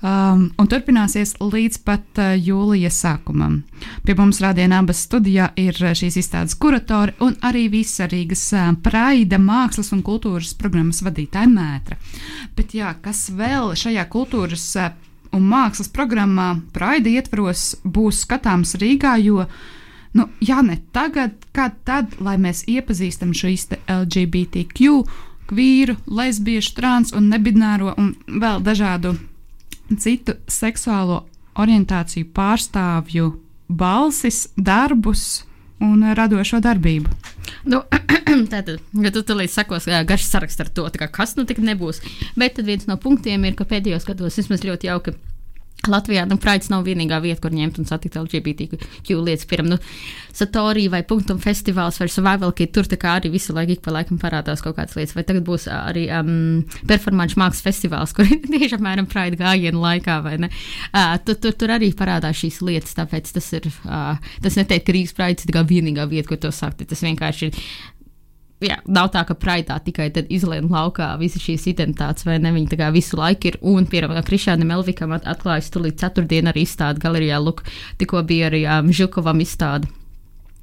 Um, 0.00 0.46
un 0.58 0.68
turpināsies 0.70 1.34
līdz 1.40 1.78
pat 1.84 2.20
uh, 2.20 2.32
jūlijas 2.36 3.02
sākumam. 3.04 3.60
Pie 4.06 4.16
mums 4.18 4.40
rādījā 4.42 4.70
abas 4.78 5.04
studijā 5.06 5.50
ir 5.60 5.76
uh, 5.82 5.92
šīs 5.96 6.16
izstādes 6.22 6.56
kuratori 6.60 7.14
un 7.24 7.36
arī 7.44 7.66
visa 7.72 8.08
Rīgas 8.10 8.46
uh, 8.56 8.72
praida 8.82 9.40
mākslas 9.42 9.92
un 9.92 10.02
kultūras 10.06 10.54
programmas 10.58 11.02
vadītāja 11.04 11.50
mētra. 11.52 12.00
Bet 12.56 12.74
jā, 12.76 12.94
kas 13.04 13.28
vēl 13.36 13.74
šajā 13.78 14.08
kultūras 14.12 14.66
uh, 14.80 14.90
un 15.36 15.46
mākslas 15.52 15.92
programmā 15.92 16.54
praida 16.72 17.12
ietvaros 17.12 17.76
būs 17.84 18.24
skatāms 18.26 18.76
Rīgā, 18.80 19.16
jo 19.22 19.46
Nu, 20.12 20.26
ja 20.44 20.60
ne 20.60 20.74
tagad, 20.92 21.30
kad 21.56 21.78
tad, 21.88 22.18
lai 22.20 22.34
mēs 22.36 22.66
iepazīstam 22.68 23.30
šo 23.32 23.48
LGBTQ 23.88 24.90
kvīru, 25.50 25.96
lesbiešu, 26.06 26.74
trans 26.76 27.12
un 27.16 27.28
nebināro 27.32 27.94
un 27.98 28.14
vēl 28.26 28.62
dažādu 28.64 29.16
citu 29.98 30.36
seksuālo 30.48 31.24
orientāciju 31.58 32.30
pārstāvju 32.34 33.32
balsis, 33.68 34.46
darbus 34.56 35.42
un 35.82 36.04
radošo 36.16 36.60
darbību. 36.62 37.10
Nu, 37.68 37.82
tātad, 38.52 38.78
ja 38.78 39.12
tu 39.14 39.22
tulīt 39.26 39.52
sakos 39.52 39.88
garš 40.08 40.28
saraksts 40.28 40.62
ar 40.62 40.70
to, 40.72 40.86
kas 41.12 41.36
nu 41.36 41.44
tik 41.48 41.60
nebūs. 41.62 42.00
Bet 42.38 42.60
viens 42.64 42.88
no 42.88 42.96
punktiem 43.00 43.44
ir, 43.48 43.58
ka 43.58 43.66
pēdējos 43.68 44.06
gados 44.08 44.38
vismaz 44.40 44.64
ļoti 44.66 44.90
jauki 44.90 45.16
Latvijā 45.90 46.22
nu, 46.30 46.36
Praids 46.38 46.68
nav 46.70 46.84
vienīgā 46.86 47.18
vieta, 47.24 47.40
kur 47.42 47.54
ņemt 47.54 47.80
un 47.82 47.86
satikt 47.88 48.14
LGBTQ 48.20 49.16
lietas. 49.18 49.46
Piemēram, 49.50 49.72
nu, 49.72 49.78
Satorija 50.32 50.92
vai 50.92 51.00
Punktum 51.06 51.40
festivāls 51.42 51.98
vai 51.98 52.06
Survival 52.12 52.52
Kit, 52.54 52.70
tur 52.76 52.86
arī 52.86 53.32
visu 53.32 53.54
laiku 53.56 53.80
pa 53.82 53.96
laikam 53.96 54.20
parādās 54.22 54.62
kaut 54.62 54.76
kādas 54.76 54.94
lietas. 54.94 55.16
Vai 55.18 55.24
tagad 55.26 55.42
būs 55.48 55.66
arī 55.66 56.04
um, 56.14 56.62
performāņu 56.86 57.40
mākslas 57.42 57.64
festivāls, 57.66 58.12
kur 58.16 58.30
tieši 58.30 58.78
apmēram 58.78 59.08
Praida 59.10 59.40
gājienu 59.42 59.82
laikā, 59.82 60.20
vai 60.22 60.36
ne? 60.44 60.52
Uh, 60.92 61.16
tur, 61.26 61.40
tur, 61.42 61.56
tur 61.58 61.74
arī 61.74 61.90
parādās 61.98 62.38
šīs 62.38 62.60
lietas, 62.62 62.94
tāpēc 63.00 63.34
tas 63.34 63.50
ir, 63.58 63.66
uh, 63.82 64.22
tas 64.44 64.60
neteikt, 64.60 64.86
ka 64.86 64.94
Rīgas 64.94 65.16
Praids 65.18 65.48
ir 65.48 65.58
vienīgā 65.66 66.06
vieta, 66.06 66.28
kur 66.30 66.38
to 66.46 66.54
sakt. 66.54 66.86
Tas 66.86 67.02
vienkārši 67.02 67.50
ir 67.50 67.58
jā, 68.66 68.78
nav 68.86 69.10
tā, 69.14 69.24
ka 69.28 69.36
praitā 69.38 69.78
tikai 69.84 70.10
izlien 70.32 70.68
laukā 70.70 71.12
visas 71.20 71.42
šīs 71.44 71.68
identitātes, 71.72 72.26
vai 72.28 72.38
ne? 72.42 72.52
Viņi 72.54 72.70
tā 72.72 72.78
kā 72.80 72.90
visu 72.94 73.18
laiku 73.20 73.52
ir. 73.52 73.58
Un, 73.62 73.88
piemēram, 73.90 74.22
Krišānam 74.26 74.74
Elvikam 74.76 75.14
atklājas 75.18 75.72
tulīt 75.72 76.00
ceturtdien 76.02 76.50
arī 76.50 76.66
izstāde 76.66 77.02
galerijā. 77.02 77.40
Luk, 77.42 77.64
tikko 78.00 78.22
bija 78.28 78.50
arī 78.50 78.64
um, 78.66 78.92
Žukovam 78.94 79.42
izstāde. 79.44 79.90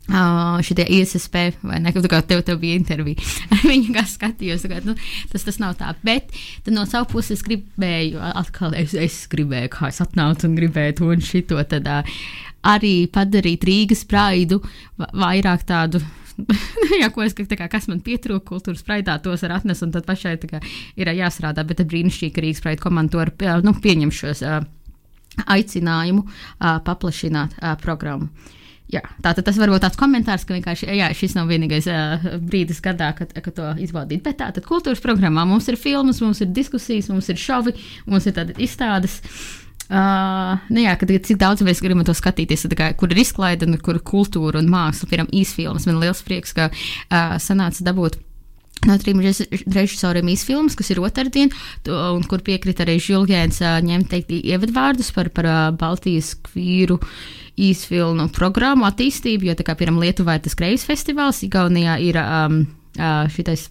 Uh, 0.09 0.57
šitie 0.65 0.87
ISSP, 0.89 1.35
vai 1.61 1.77
ne? 1.83 1.91
Kā 1.93 2.23
tev, 2.25 2.41
tev 2.41 2.57
bija 2.57 2.79
intervija. 2.79 3.21
Viņa 3.69 3.93
kā 3.93 4.03
skatījās, 4.09 4.65
ka 4.65 4.79
nu, 4.81 4.95
tas, 5.29 5.45
tas 5.45 5.59
nav 5.61 5.75
tā. 5.77 5.91
Bet 6.01 6.33
no 6.73 6.87
savas 6.89 7.11
puses 7.11 7.43
gribēju, 7.45 8.17
atkal 8.17 8.73
es, 8.79 8.95
es 8.97 9.19
gribēju, 9.29 9.69
kā 9.75 9.91
es 9.93 10.01
atnācu 10.01 10.49
un 10.49 10.55
gribēju 10.57 10.97
to 10.97 11.11
un 11.13 11.21
šito, 11.21 11.61
tad 11.69 11.85
uh, 11.85 12.17
arī 12.65 12.95
padarīt 13.13 13.67
Rīgas 13.69 14.01
praidu 14.09 14.63
vairāk 14.97 15.67
tādu 15.69 16.01
jā, 17.01 17.09
ko 17.13 17.23
es, 17.25 17.35
kā, 17.37 17.67
kas 17.71 17.87
man 17.91 18.03
pietrūka 18.05 18.47
kultūras 18.51 18.83
spraidā, 18.83 19.17
tos 19.23 19.43
var 19.45 19.57
atnest, 19.59 19.85
un 19.85 19.93
tad 19.95 20.07
pašai 20.07 20.37
kā, 20.49 20.61
ir 20.99 21.11
jāstrādā. 21.17 21.65
Bet 21.67 21.83
brīnišķīgi, 21.85 22.33
ka 22.35 22.45
Rīgas 22.45 22.61
spraida 22.63 22.83
komanda 22.83 23.25
to 23.25 23.57
nu, 23.65 23.75
pieņem 23.83 24.13
šos 24.13 24.43
uh, 24.45 24.61
aicinājumu 25.49 26.25
paplašināt 26.59 27.59
programmu. 27.83 28.31
Jā, 28.89 29.03
tātad 29.21 29.45
tas 29.45 29.57
var 29.61 29.69
būt 29.69 29.83
tāds 29.85 29.99
komentārs, 30.01 30.47
ka 30.49 30.55
vienkārši 30.55 30.87
jā, 30.97 31.11
šis 31.13 31.35
nav 31.37 31.51
vienīgais 31.51 31.85
uh, 31.93 32.23
brīdis 32.41 32.81
gadā, 32.81 33.11
kad, 33.17 33.35
kad 33.37 33.53
to 33.53 33.69
izbaudīt. 33.85 34.23
Bet 34.25 34.39
tātad 34.41 34.65
kultūras 34.65 35.03
programmā 35.03 35.45
mums 35.45 35.69
ir 35.69 35.77
filmas, 35.77 36.23
mums 36.25 36.41
ir 36.41 36.49
diskusijas, 36.49 37.11
mums 37.13 37.29
ir 37.29 37.37
šovi, 37.37 37.75
mums 38.09 38.25
ir 38.25 38.33
tādas 38.39 38.57
izstādes. 38.65 39.19
Uh, 39.21 39.68
Uh, 39.89 40.59
nu 40.69 40.83
jā, 40.83 40.91
kad, 41.01 41.09
cik 41.25 41.39
daudz 41.41 41.63
mēs 41.65 41.79
gribam 41.81 42.05
to 42.05 42.13
skatīties, 42.13 42.67
kā, 42.77 42.91
kur 42.93 43.09
ir 43.09 43.23
izklaide, 43.23 43.65
un 43.65 43.79
kur 43.81 43.97
ir 43.97 44.03
kultūra 44.05 44.61
un 44.61 44.69
māksla, 44.69 45.09
piemēram, 45.09 45.31
īsfilmas. 45.33 45.87
Man 45.89 45.97
liels 46.03 46.21
prieks, 46.25 46.53
ka 46.53 46.67
uh, 46.69 47.37
sanāca 47.41 47.87
dabūt. 47.87 48.19
No 48.87 48.95
trim 49.01 49.19
režisoriem 49.19 50.29
īsfilmas, 50.31 50.77
kas 50.79 50.93
ir 50.93 51.01
otrdien, 51.03 51.49
un 51.89 52.21
kur 52.29 52.39
piekrita 52.45 52.85
arī 52.85 52.95
Žulgēns 53.03 53.57
uh, 53.65 53.79
ņemt 53.83 54.07
teikt 54.13 54.31
ievadvārdus 54.37 55.09
par, 55.15 55.31
par 55.35 55.49
Baltijas 55.75 56.35
kvīru 56.47 56.99
īsfilmu 57.59 58.29
programmu 58.31 58.87
attīstību, 58.87 59.49
jo, 59.49 59.57
tā 59.57 59.65
kā, 59.67 59.75
piemēram, 59.75 59.99
Lietuvā 60.05 60.37
ir 60.37 60.45
tas 60.45 60.55
Kreis 60.55 60.85
festivāls, 60.87 61.41
Igaunijā 61.49 61.97
ir 62.05 62.21
um, 62.21 62.61
šitais. 63.33 63.67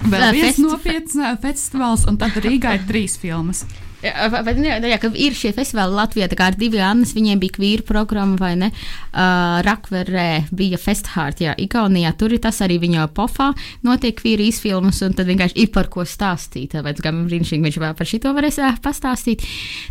Vēl 0.00 0.32
viens 0.32 0.56
festi 0.56 0.64
nopietns 0.64 1.20
festivāls, 1.42 2.08
un 2.08 2.18
tad 2.20 2.36
Rīgā 2.40 2.78
ir 2.78 2.84
trīs 2.88 3.18
filmas. 3.20 3.66
Vai, 4.00 4.54
jā, 4.64 4.78
jā, 4.80 4.98
ir 5.20 5.34
šie 5.36 5.50
festivāli 5.52 5.92
Latvijā, 5.92 6.30
tā 6.30 6.36
kā 6.38 6.46
ar 6.48 6.56
diviem 6.56 6.86
Annas, 6.86 7.12
viņiem 7.12 7.40
bija 7.42 7.56
kvīra 7.58 7.84
programma, 7.84 8.38
vai 8.40 8.54
ne? 8.56 8.70
Uh, 9.12 9.58
Rakverē 9.66 10.46
bija 10.56 10.80
Festhārt, 10.80 11.42
jā, 11.44 11.52
Igaunijā, 11.60 12.14
tur 12.16 12.32
ir 12.32 12.40
tas 12.40 12.62
arī 12.64 12.78
viņa 12.80 13.10
pofā, 13.16 13.50
notiek 13.84 14.16
kvīra 14.16 14.46
izfilmas, 14.48 15.02
un 15.04 15.12
tad 15.18 15.28
vienkārši 15.28 15.60
ir 15.60 15.68
par 15.74 15.92
ko 15.92 16.06
stāstīt. 16.08 16.72
Tāpēc, 16.72 17.04
kā 17.04 17.12
brīnišķīgi 17.12 17.68
viņš 17.68 17.78
vēl 17.84 17.98
par 17.98 18.08
šito 18.08 18.32
varēs 18.36 18.60
uh, 18.64 18.80
pastāstīt. 18.80 19.44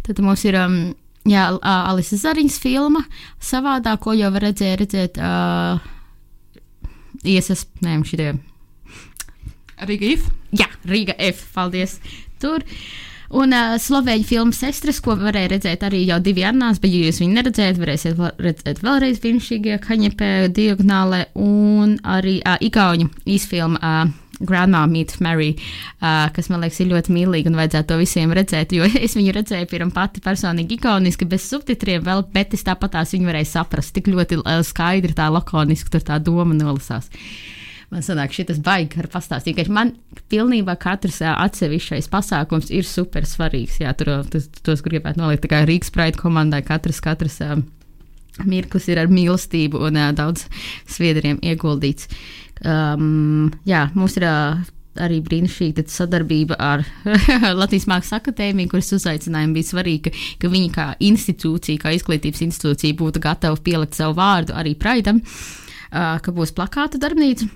Tad 0.08 0.25
mums 0.25 0.48
ir. 0.50 0.58
Um, 0.63 0.82
Jā, 1.28 1.50
uh, 1.51 1.89
Alisa 1.92 2.16
Zariņas 2.16 2.56
filma 2.63 3.01
savādā, 3.44 3.92
ko 4.01 4.16
jau 4.16 4.32
var 4.34 4.48
redzēt, 4.48 5.20
uh, 5.20 5.84
iesas, 7.28 7.66
nē, 7.84 8.00
šitie. 8.08 8.32
Rīga 9.89 10.15
F? 10.15 10.31
Jā, 10.55 10.69
Rīga 10.89 11.17
F, 11.31 11.46
paldies. 11.55 12.00
Tur. 12.39 12.63
Uh, 12.63 13.10
Un 13.29 13.53
uh, 13.53 13.75
slovēņu 13.77 14.25
filmu 14.25 14.55
Sestras, 14.58 14.98
ko 15.05 15.13
varēja 15.19 15.51
redzēt 15.51 15.84
arī 15.86 16.01
jau 16.08 16.17
divi 16.24 16.41
annās, 16.50 16.79
bet, 16.81 16.89
ja 16.89 17.10
jūs 17.10 17.19
viņu 17.22 17.36
neredzējat, 17.38 17.81
varēsiet 17.81 18.22
redzēt 18.41 18.79
vēlreiz 18.81 19.19
brīnišķīgajā 19.22 19.81
kaņepē 19.84 20.29
diagonālē, 20.58 21.27
un 21.38 22.00
arī 22.10 22.39
uh, 22.41 22.58
Igauņu 22.65 23.12
īsfilma 23.29 23.77
uh, 23.77 24.15
Grandma 24.39 24.81
Meet 24.89 25.19
Mary, 25.22 25.51
uh, 26.00 26.31
kas 26.34 26.50
man 26.50 26.65
liekas 26.65 26.81
ir 26.81 26.89
ļoti 26.89 27.13
mīlīga 27.13 27.51
un 27.51 27.60
vajadzētu 27.60 27.91
to 27.91 28.00
visiem 28.01 28.34
redzēt, 28.34 28.74
jo 28.74 28.89
es 29.05 29.13
viņu 29.19 29.38
redzēju 29.38 29.69
pirmā 29.69 29.93
pati 29.93 30.25
personīgi 30.25 30.79
ikoniski, 30.79 31.29
bez 31.29 31.46
subtitriem 31.51 32.01
vēl, 32.10 32.25
bet 32.34 32.58
es 32.58 32.65
tāpat 32.65 32.98
tās 32.98 33.13
viņu 33.13 33.29
varēju 33.29 33.51
saprast, 33.51 33.93
tik 33.93 34.10
ļoti 34.10 34.41
uh, 34.41 34.58
skaidri 34.65 35.13
tā 35.13 35.29
lakoniski 35.29 35.93
tur 35.93 36.08
tā 36.10 36.17
doma 36.17 36.58
nolasās. 36.58 37.13
Man 37.89 38.03
sanāk, 38.05 38.36
šis 38.38 38.60
baigi 38.62 39.00
ar 39.01 39.08
pastāstīt, 39.10 39.58
ka 39.58 39.74
man 39.74 39.96
pilnībā 40.29 40.75
katrs 40.77 41.24
atsevišķais 41.25 42.10
pasākums 42.13 42.69
ir 42.69 42.86
super 42.86 43.25
svarīgs. 43.25 43.79
Jā, 43.81 43.96
tur 43.98 44.27
tos, 44.29 44.46
tos 44.62 44.84
gribētu 44.86 45.17
nolikt 45.17 45.48
tā 45.48 45.50
kā 45.55 45.63
Rīgas 45.65 45.89
Pride 45.96 46.19
komandai 46.22 46.62
katrs, 46.65 47.01
katrs. 47.01 47.39
Mirklis 48.46 48.86
ir 48.88 49.01
ar 49.01 49.10
mīlestību 49.12 49.81
un 49.89 49.98
uh, 49.98 50.12
daudz 50.15 50.46
sviedriem 50.88 51.41
ieguldīts. 51.41 52.08
Um, 52.62 53.50
jā, 53.67 53.88
mums 53.98 54.15
ir 54.19 54.27
uh, 54.29 54.62
arī 55.01 55.17
brīnišķīga 55.25 55.88
sadarbība 55.89 56.60
ar 56.62 56.86
Latvijas 57.60 57.88
Mākslas 57.89 58.19
akadēmiju, 58.19 58.69
kuras 58.72 58.93
uzaicinājumi 58.96 59.58
bija 59.58 59.69
svarīgi, 59.72 60.03
ka, 60.05 60.27
ka 60.43 60.51
viņi 60.53 60.69
kā 60.75 60.86
institūcija, 61.10 61.81
kā 61.81 61.96
izglītības 61.98 62.46
institūcija 62.46 63.00
būtu 63.01 63.24
gatavi 63.24 63.65
pielikt 63.65 63.98
savu 63.98 64.19
vārdu 64.22 64.55
arī 64.62 64.75
Praidam, 64.77 65.24
uh, 65.24 66.19
ka 66.22 66.36
būs 66.36 66.53
plakāta 66.55 67.01
darbnīca. 67.01 67.50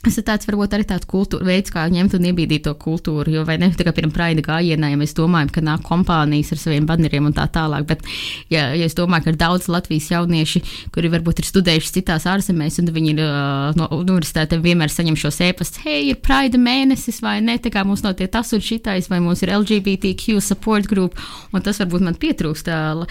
Tas 0.00 0.16
ir 0.16 0.24
tāds, 0.24 0.46
varbūt 0.48 0.72
arī 0.72 0.84
tāds 0.88 1.04
kultūra, 1.04 1.44
veids, 1.44 1.68
kā 1.74 1.82
ņemt 1.92 2.14
un 2.16 2.26
iebīdīt 2.30 2.62
to 2.64 2.72
kultūru. 2.80 3.34
Jo, 3.34 3.42
vai 3.44 3.58
ne, 3.60 3.68
tā 3.76 3.84
kā 3.84 3.92
pirms 3.92 4.14
praida 4.16 4.40
gājienā, 4.46 4.88
ja 4.94 4.96
mēs 4.96 5.12
domājam, 5.18 5.50
ka 5.52 5.60
nāk 5.64 5.84
kompānijas 5.84 6.54
ar 6.54 6.62
saviem 6.62 6.86
baneriem 6.88 7.28
un 7.28 7.36
tā 7.36 7.44
tālāk, 7.52 7.84
bet, 7.90 8.06
ja, 8.48 8.70
ja 8.72 8.88
es 8.88 8.96
domāju, 8.96 9.26
ka 9.26 9.34
ir 9.34 9.38
daudz 9.42 9.68
Latvijas 9.68 10.08
jaunieši, 10.14 10.64
kuri 10.94 11.12
varbūt 11.12 11.44
ir 11.44 11.50
studējuši 11.50 11.94
citās 11.98 12.24
ārzemēs, 12.32 12.80
un 12.80 12.88
viņi 12.96 13.12
ir 13.12 13.22
uh, 13.26 13.76
no 13.76 13.90
universitātēm 13.98 14.64
vienmēr 14.64 14.94
saņem 14.94 15.20
šos 15.20 15.42
ēpastus, 15.50 15.84
hei, 15.84 16.06
ir 16.14 16.24
praida 16.24 16.56
mēnesis, 16.56 17.20
vai 17.20 17.36
ne, 17.44 17.60
tā 17.60 17.68
kā 17.74 17.84
mums 17.84 18.00
notiek 18.06 18.32
tas 18.32 18.56
un 18.56 18.64
šitais, 18.64 19.12
vai 19.12 19.20
mums 19.20 19.44
ir 19.44 19.52
LGBTQ 19.60 20.40
support 20.40 20.88
group, 20.88 21.20
un 21.52 21.60
tas 21.60 21.84
varbūt 21.84 22.08
man 22.08 22.16
pietrūkst. 22.16 22.72
Uh, 22.72 23.04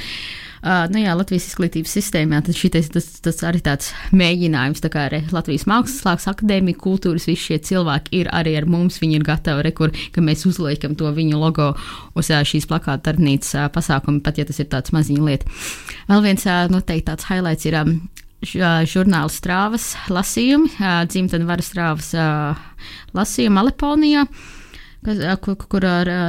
Uh, 0.60 0.86
nu 0.92 1.00
jā, 1.00 1.14
Latvijas 1.16 1.48
izglītības 1.50 1.94
sistēmā 1.96 2.42
tas, 2.44 2.58
šitais, 2.60 2.90
tas, 2.92 3.08
tas 3.24 3.42
arī 3.48 3.62
tāds 3.64 3.94
mēģinājums, 4.12 4.84
tā 4.84 4.92
kā 4.92 5.06
arī 5.08 5.22
Latvijas 5.32 5.64
Mākslas 5.70 6.28
akadēmija, 6.32 6.80
kultūras, 6.82 7.30
visi 7.30 7.54
šie 7.54 7.60
cilvēki 7.70 8.20
ir 8.20 8.32
arī 8.36 8.58
ar 8.60 8.68
mums, 8.68 9.00
viņi 9.00 9.20
ir 9.22 9.28
gatavi, 9.28 9.66
rekur, 9.70 9.96
ka 10.12 10.24
mēs 10.26 10.44
uzliekam 10.50 10.98
to 11.00 11.12
viņu 11.16 11.40
logo 11.40 11.72
uz 12.20 12.28
šīs 12.28 12.68
plakāta 12.68 13.12
darbnīcas 13.12 13.72
pasākumu, 13.76 14.24
pat 14.26 14.42
ja 14.42 14.48
tas 14.50 14.60
ir 14.60 14.68
tāds 14.72 14.92
maziņa 14.96 15.28
lieta. 15.30 15.60
Vēl 16.12 16.26
viens 16.28 16.48
noteikti 16.74 17.08
tāds 17.12 17.30
highlights 17.32 17.70
ir. 17.70 17.80
Um, 17.80 18.00
žurnāla 18.40 19.28
strāvas 19.28 19.98
lasījumi, 20.08 20.70
dzimtene 21.12 21.44
varas 21.44 21.68
strāvas 21.74 22.14
lasījumi 23.12 23.60
Aleponijā. 23.60 24.24
Uh, 25.00 25.36
kur, 25.40 25.56
kur 25.56 25.86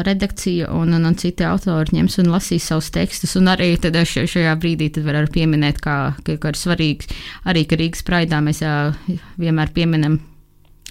redakcija 0.06 0.68
un, 0.70 0.92
un, 0.94 1.04
un 1.04 1.14
citi 1.18 1.42
autori 1.42 1.96
ņems 1.96 2.20
un 2.22 2.28
lasīs 2.30 2.68
savus 2.70 2.92
tekstus. 2.94 3.34
Un 3.40 3.50
arī 3.50 3.74
šajā 3.74 4.52
brīdī 4.62 4.92
var 5.02 5.26
pieminēt, 5.26 5.80
kā, 5.82 6.14
ka, 6.22 6.36
ka 6.38 6.52
ir 6.52 6.58
svarīgs 6.58 7.10
arī, 7.50 7.64
ka 7.66 7.76
Rīgas 7.80 8.06
praidā 8.06 8.38
mēs 8.38 8.62
vienmēr 9.42 9.74
pieminam 9.74 10.20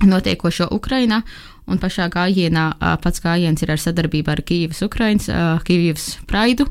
notiekošo 0.03 0.67
Ukrainā. 0.75 1.21
Un 1.69 1.77
pašā 1.79 2.09
gājienā 2.09 2.71
pats 2.99 3.21
gājiens 3.21 3.61
ir 3.63 3.71
ar 3.71 3.79
sadarbību 3.79 4.31
ar 4.33 4.41
Kīvas 4.41 4.81
Ukrainas, 4.83 5.29
Kīvas 5.63 6.17
praidu, 6.27 6.65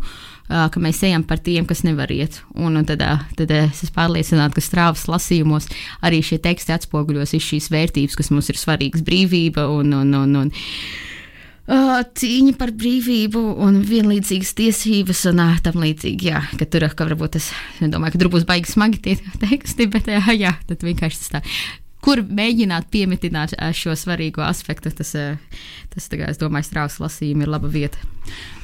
ka 0.49 0.81
mēs 0.81 1.02
ejam 1.05 1.25
par 1.28 1.43
tiem, 1.45 1.67
kas 1.69 1.85
nevar 1.85 2.12
iet. 2.12 2.40
Un, 2.57 2.78
un 2.81 2.87
tad, 2.88 3.02
tad 3.37 3.52
es 3.55 3.83
esmu 3.85 3.97
pārliecināta, 3.97 4.57
ka 4.57 4.64
strāvas 4.64 5.05
lasījumos 5.11 5.69
arī 6.05 6.23
šie 6.25 6.40
teksti 6.45 6.75
atspoguļos 6.76 7.37
šīs 7.37 7.69
vērtības, 7.73 8.17
kas 8.19 8.33
mums 8.35 8.49
ir 8.49 8.61
svarīgas- 8.61 9.05
brīvība 9.09 9.69
un, 9.73 9.93
un, 9.93 10.14
un, 10.14 10.37
un 10.45 10.52
cīņa 11.69 12.55
par 12.57 12.73
brīvību 12.73 13.43
un 13.61 13.83
vienlīdzīgas 13.85 14.55
tiesības 14.57 15.26
un 15.33 15.43
tam 15.62 15.83
līdzīgi. 15.83 16.31
Jā, 16.31 16.40
ka 16.57 16.64
tur 16.64 16.88
ka 16.88 17.05
varbūt 17.05 17.37
es 17.37 17.50
domāju, 17.81 18.14
ka 18.17 18.23
tur 18.23 18.33
būs 18.33 18.49
baigi 18.49 18.73
smagi 18.73 19.02
tie 19.05 19.19
teksti, 19.45 19.87
bet 19.93 20.09
jā, 20.09 20.25
jā 20.33 20.55
tad 20.67 20.83
vienkārši 20.83 21.21
tas 21.21 21.35
tā. 21.37 21.43
Kur 22.05 22.23
mēģināt 22.23 22.87
pieminēt 22.93 23.57
šo 23.75 23.97
svarīgo 23.99 24.45
aspektu, 24.47 24.93
tas, 24.95 25.11
tas 25.90 26.07
tagad, 26.11 26.31
es 26.31 26.38
domāju, 26.38 26.69
strāvas 26.69 27.00
lasījumi 27.02 27.43
ir 27.45 27.50
laba 27.50 27.71
vieta. 27.73 27.99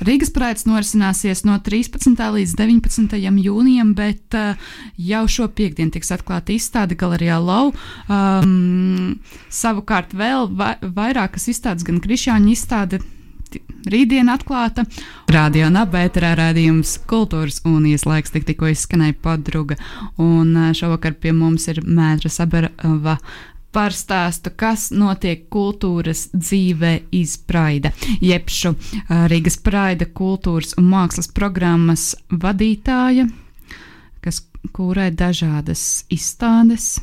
Rīgas 0.04 0.30
praids 0.34 0.66
norisināsies 0.68 1.42
no 1.48 1.56
13. 1.64 2.14
līdz 2.36 2.54
19. 2.60 3.16
jūnijam, 3.42 3.94
bet 3.96 4.36
uh, 4.38 4.60
jau 5.00 5.24
šo 5.30 5.48
piekdienu 5.48 5.96
tiks 5.96 6.12
atklāta 6.14 6.54
izstāde 6.54 6.98
Galerijā 7.00 7.40
Lau. 7.42 7.72
Um, 8.06 9.18
savukārt 9.50 10.14
vēl 10.14 10.50
va 10.54 10.76
vairākas 10.84 11.48
izstādes, 11.50 11.86
gan 11.86 12.02
Krišāņa 12.04 12.52
izstāde 12.54 13.02
rītdien 13.90 14.30
atklāta. 14.32 14.84
Radio 15.32 15.70
Nabēterā 15.72 16.34
rādījums 16.38 16.96
kultūras 17.10 17.60
un 17.68 17.86
ieslēgs 17.90 18.34
tik 18.34 18.46
tikko 18.48 18.70
izskanēja 18.72 19.16
podruga. 19.24 19.78
Un 20.20 20.54
šovakar 20.76 21.16
pie 21.20 21.34
mums 21.36 21.68
ir 21.72 21.82
Mētra 21.84 22.32
Saberava 22.32 23.18
par 23.74 23.94
stāstu, 23.94 24.52
kas 24.54 24.90
notiek 24.94 25.48
kultūras 25.50 26.28
dzīvē 26.34 26.92
izpraida. 27.18 27.90
Jebšu 28.22 28.74
Rīgas 29.32 29.58
praida 29.64 30.06
kultūras 30.06 30.76
un 30.78 30.86
mākslas 30.92 31.30
programmas 31.34 32.12
vadītāja, 32.30 33.26
kas 34.22 34.44
kūrē 34.74 35.10
dažādas 35.12 36.04
izstādes, 36.14 36.96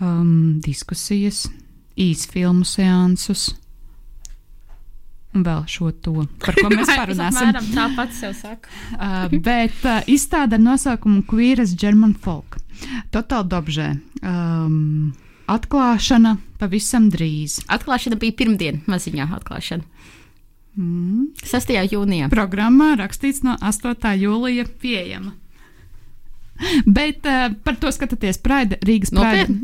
um, 0.00 0.58
diskusijas, 0.64 1.46
īsfilmu 1.98 2.64
seansus 2.66 3.50
un 5.36 5.44
vēl 5.46 5.64
šo 5.70 5.90
to, 5.92 6.24
par 6.42 6.56
ko 6.56 6.70
mēs 6.72 6.90
parunāsim. 7.00 7.52
Tāpat 7.74 8.14
sev 8.16 8.34
saka. 8.38 8.72
uh, 8.96 9.28
bet 9.44 9.76
uh, 9.84 10.00
izstāde 10.10 10.58
ar 10.58 10.64
nosaukumu 10.64 11.24
Queeras 11.28 11.74
German 11.78 12.14
Folk. 12.14 12.60
Total 13.14 13.44
Dobžē. 13.48 13.90
Um, 14.22 15.12
atklāšana 15.50 16.36
pavisam 16.60 17.08
drīz. 17.12 17.60
Atklāšana 17.70 18.18
bija 18.20 18.36
pirmdiena, 18.38 18.82
maziņā 18.90 19.28
atklāšana. 19.40 19.86
Mm. 20.78 21.32
6. 21.42 21.74
jūnijā. 21.90 22.28
Programmā 22.30 22.92
rakstīts 23.00 23.42
no 23.42 23.56
8. 23.58 24.14
jūlija 24.20 24.68
pieejama. 24.78 25.34
Bet 26.98 27.26
uh, 27.28 27.50
par 27.64 27.78
to 27.80 27.92
skatāties 27.94 28.40
Praida, 28.42 28.78
Rīgas 28.86 29.14
Praida, 29.14 29.58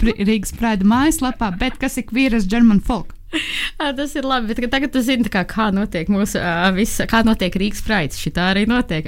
Rīgas 0.00 0.54
Praida 0.56 0.86
mājaslapā, 0.88 1.52
bet 1.60 1.80
kas 1.80 1.98
ir 2.00 2.06
Queeras 2.08 2.46
German 2.48 2.80
Folk? 2.80 3.14
Tas 3.96 4.14
ir 4.18 4.26
labi, 4.26 4.50
bet 4.50 4.70
tagad 4.72 4.92
tu 4.94 5.02
zini, 5.04 5.28
kā, 5.30 5.44
kā 5.48 5.68
notiek 5.74 6.08
mūsu 6.10 6.40
uh, 6.40 6.68
visa, 6.74 7.06
kā 7.10 7.22
notiek 7.26 7.54
Rīgas 7.62 7.82
fraids. 7.86 8.18
Šī 8.20 8.32
tā 8.34 8.50
arī 8.52 8.64
notiek. 8.70 9.06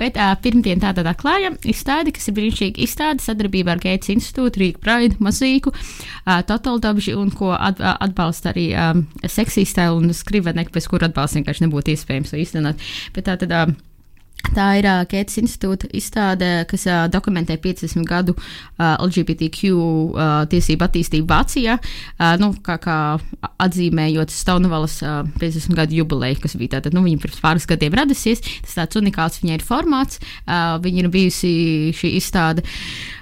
Bet 0.00 0.18
uh, 0.20 0.34
pirmdien 0.42 0.82
tātad 0.82 1.08
atklājam 1.10 1.56
izstādi, 1.66 2.14
kas 2.14 2.30
ir 2.30 2.36
brīnišķīga 2.38 2.84
izstāde 2.86 3.24
sadarbībā 3.24 3.74
ar 3.74 3.82
Gētas 3.82 4.12
institūtu, 4.14 4.62
Rīgas 4.62 4.84
fraidu, 4.84 5.18
mazīku, 5.24 5.74
uh, 5.74 6.38
Total 6.46 6.78
Dabži 6.84 7.16
un 7.18 7.32
ko 7.34 7.50
at, 7.56 7.82
atbalsta 7.82 8.52
arī 8.54 8.68
um, 8.78 9.06
seksīstēlu 9.22 10.04
un 10.04 10.14
skrivenek, 10.14 10.70
bez 10.74 10.86
kur 10.90 11.04
atbalsts 11.06 11.40
vienkārši 11.40 11.66
nebūtu 11.66 11.96
iespējams 11.96 12.36
īstenot. 12.44 12.86
Bet 13.16 13.30
tā 13.30 13.38
tad. 13.42 13.58
Uh, 13.64 13.74
Tā 14.52 14.66
ir 14.78 14.86
uh, 14.86 15.02
Kētas 15.08 15.38
institūta 15.40 15.88
izstāde, 15.96 16.48
kas 16.70 16.84
uh, 16.86 17.06
dokumentē 17.10 17.56
50 17.62 18.04
gadu 18.08 18.34
uh, 18.36 18.94
LGBTQ 19.02 19.70
uh, 19.72 20.34
tiesību 20.50 20.86
attīstību 20.86 21.28
Vācijā, 21.30 21.78
uh, 21.80 22.34
nu, 22.42 22.52
kā, 22.64 22.76
kā 22.82 22.98
atzīmējot 23.64 24.34
Stonavalas 24.34 24.98
uh, 25.02 25.22
50 25.40 25.78
gadu 25.78 25.98
jubileju, 26.02 26.42
kas 26.44 26.58
bija 26.60 26.76
tātad, 26.76 26.96
nu, 26.96 27.02
viņa 27.06 27.22
pirms 27.24 27.40
pāris 27.42 27.68
gadiem 27.70 27.96
radusies. 27.96 28.44
Tas 28.66 28.78
tāds 28.82 29.00
unikāls 29.00 29.40
viņai 29.42 29.58
ir 29.58 29.66
formāts. 29.66 30.20
Uh, 30.44 30.76
viņa 30.84 31.04
ir 31.04 31.10
bijusi 31.14 31.54
šī 31.96 32.14
izstāde 32.20 32.64
uh, 32.66 32.70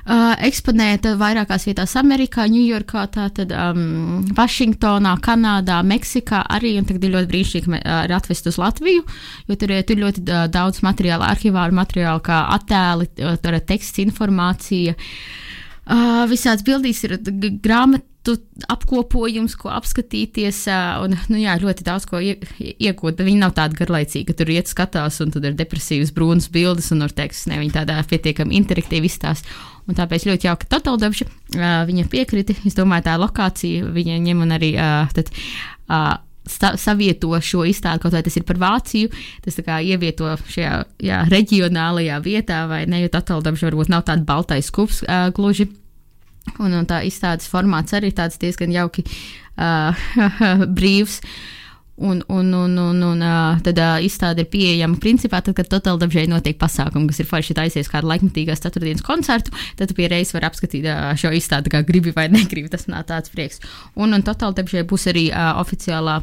eksponēta 0.03 1.15
vairākās 1.21 1.67
vietās 1.69 1.95
Amerikā, 2.01 2.49
Ņujorkā, 2.51 3.05
tātad 3.15 3.53
um, 3.55 4.25
Vašingtonā, 4.35 5.15
Kanādā, 5.23 5.79
Meksikā 5.87 6.43
arī, 6.51 6.75
un 6.81 6.89
tagad 6.89 7.07
ir 7.07 7.15
ļoti 7.15 7.31
brīnišķīgi 7.31 7.75
uh, 7.79 8.17
atvest 8.17 8.51
uz 8.51 8.59
Latviju, 8.59 9.05
jo 9.49 9.59
tur, 9.59 9.75
tur 9.87 9.97
ir 9.97 10.05
ļoti 10.07 10.25
uh, 10.27 10.47
daudz 10.53 10.83
materiāla, 10.83 11.31
arhivāru 11.31 11.79
materiālu, 11.79 12.25
kā 12.27 12.43
attēli, 12.57 13.11
uh, 13.23 13.61
teksts, 13.63 14.03
informācija. 14.03 14.97
Uh, 15.83 16.25
visāds 16.31 16.67
bildīs 16.67 17.03
ir 17.07 17.19
grāmatu 18.23 18.39
apkopojums, 18.69 19.57
ko 19.57 19.71
apskatīties, 19.71 20.67
un 21.03 21.17
nu, 21.29 21.39
jā, 21.39 21.57
ļoti 21.59 21.85
daudz 21.85 22.07
ko 22.07 22.21
ie, 22.21 22.39
iegūt, 22.79 23.17
bet 23.17 23.27
viņi 23.27 23.41
nav 23.41 23.55
tādi 23.55 23.77
garlaicīgi, 23.77 24.27
ka 24.27 24.35
tur 24.35 24.49
iet 24.51 24.69
skatās, 24.69 25.21
un 25.21 25.31
tur 25.31 25.45
ir 25.45 25.55
depresīvas 25.55 26.13
brūnas 26.13 26.49
bildes, 26.51 26.93
un 26.93 27.01
tur 27.01 27.13
teiks, 27.13 27.47
ne, 27.51 27.59
viņi 27.59 27.73
tādā 27.73 27.99
pietiekami 28.09 28.57
interaktīvi 28.57 29.07
izstāsta. 29.07 29.49
Un 29.89 29.95
tāpēc 29.99 30.27
ļoti 30.29 30.47
jauki 30.47 30.69
Totaldabši, 30.71 31.27
uh, 31.27 31.83
viņa 31.89 32.07
piekriti, 32.09 32.57
es 32.65 32.75
domāju, 32.79 33.09
tā 33.09 33.17
lokācija, 33.19 33.91
viņa 33.91 34.21
ņem 34.23 34.45
un 34.45 34.55
arī 34.55 34.77
tad, 35.13 35.33
savieto 36.47 37.35
šo 37.43 37.67
izstādi, 37.67 38.03
kaut 38.03 38.15
vai 38.15 38.23
tas 38.23 38.37
ir 38.39 38.47
par 38.47 38.59
Vāciju, 38.59 39.11
tas 39.45 39.59
kā 39.63 39.79
ievieto 39.83 40.31
šajā 40.51 40.73
jā, 41.03 41.21
reģionālajā 41.31 42.23
vietā, 42.23 42.65
vai 42.71 42.85
ne, 42.87 43.03
jo 43.03 43.11
Tataldamš 43.11 43.63
varbūt 43.69 43.91
nav 43.91 44.07
tāds 44.07 44.27
baltais 44.27 44.71
kups 44.75 45.03
gluži. 45.35 45.69
Un, 46.59 46.75
un 46.75 46.87
tā 46.89 47.03
izstādes 47.07 47.49
formāts 47.51 47.95
arī 47.97 48.13
tāds 48.15 48.39
diezgan 48.43 48.73
jauki 48.75 49.05
uh, 49.07 50.07
brīvs. 50.79 51.21
Un, 52.03 52.23
un, 52.33 52.49
un, 52.57 52.73
un, 52.81 53.03
un 53.05 53.21
tad 53.63 53.79
izstāde 54.03 54.43
ir 54.43 54.49
pieejama 54.51 54.97
principā, 54.99 55.43
tad, 55.45 55.55
kad 55.59 55.69
totāli 55.71 56.01
dabžēji 56.01 56.31
notiek 56.33 56.57
pasākumi, 56.59 57.07
kas 57.11 57.21
ir 57.23 57.29
forši 57.29 57.55
aizies 57.63 57.91
kādu 57.93 58.09
laikmetīgās 58.11 58.65
ceturtdienas 58.65 59.05
koncertu, 59.07 59.53
tad 59.79 59.93
tu 59.93 59.99
pie 59.99 60.09
reizes 60.11 60.33
var 60.35 60.49
apskatīt 60.49 60.89
šo 61.21 61.31
izstādi, 61.37 61.71
kā 61.71 61.85
gribi 61.87 62.15
vai 62.17 62.27
negribi. 62.33 62.73
Tas 62.73 62.89
nav 62.91 63.05
tāds 63.13 63.31
prieks. 63.31 63.63
Un, 63.95 64.17
un 64.17 64.25
totāli 64.25 64.59
dabžēji 64.59 64.89
būs 64.89 65.07
arī 65.13 65.29
uh, 65.31 65.53
oficiālā 65.63 66.23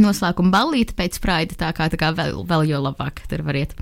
noslēguma 0.00 0.52
ballīte 0.52 0.96
pēc 0.96 1.18
praida, 1.22 1.56
tā 1.58 1.72
kā, 1.76 1.88
tā 1.92 1.98
kā 2.00 2.12
vēl, 2.16 2.42
vēl 2.48 2.64
jo 2.70 2.80
labāk 2.84 3.24
tur 3.28 3.44
variet. 3.46 3.74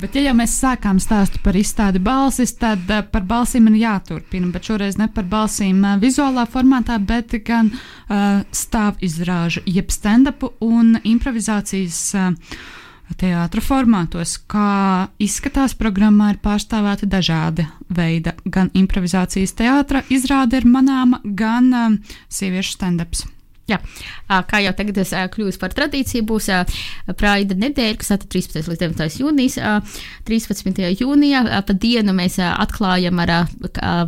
Bet, 0.00 0.14
ja 0.16 0.28
jau 0.28 0.36
mēs 0.38 0.54
sākām 0.62 1.00
stāstu 1.02 1.40
par 1.44 1.56
izstādi 1.58 2.00
balsis, 2.02 2.54
tad 2.56 2.86
uh, 2.88 3.02
par 3.04 3.26
balsīm 3.28 3.68
ir 3.72 3.82
jāturpina. 3.82 4.48
Bet 4.54 4.70
šoreiz 4.70 4.96
ne 5.00 5.10
par 5.12 5.26
balsīm 5.28 5.82
uh, 5.84 5.98
vizuālā 6.00 6.46
formātā, 6.50 6.96
bet 7.02 7.36
gan 7.44 7.72
uh, 7.74 8.40
stāvizrāžu, 8.54 9.64
jeb 9.66 9.92
stand-upu 9.92 10.54
un 10.64 10.96
improvizācijas. 11.02 12.00
Uh, 12.14 12.56
Teātra 13.20 13.60
formātos, 13.60 14.38
kā 14.48 15.10
izskatās, 15.22 15.74
programmā 15.76 16.30
ir 16.32 16.38
pārstāvēta 16.42 17.04
dažādi 17.06 17.66
veidi. 17.92 18.32
Gan 18.48 18.72
improvizācijas 18.74 19.52
teātra 19.60 20.00
izrāde 20.08 20.62
ir 20.62 20.66
manāma, 20.66 21.20
gan 21.22 21.68
uh, 21.68 22.16
sieviešu 22.32 22.78
stand-ups. 22.78 23.26
Jā, 23.64 23.78
kā 24.28 24.58
jau 24.60 24.74
tagad 24.76 24.98
ir 25.00 25.28
kļuvusi 25.32 25.56
par 25.62 25.72
tradīciju, 25.72 26.24
būs 26.28 26.50
Prāida 27.16 27.56
nedēļa, 27.56 27.96
kas 28.02 28.10
ir 28.12 28.26
13. 28.28 28.68
līdz 28.68 28.82
19. 28.82 29.22
jūnijas. 29.22 29.56
13. 30.28 30.82
jūnijā 31.00 31.40
pa 31.64 31.76
dienu 31.80 32.12
mēs 32.12 32.36
atklājam 32.44 33.22
ar 33.24 33.32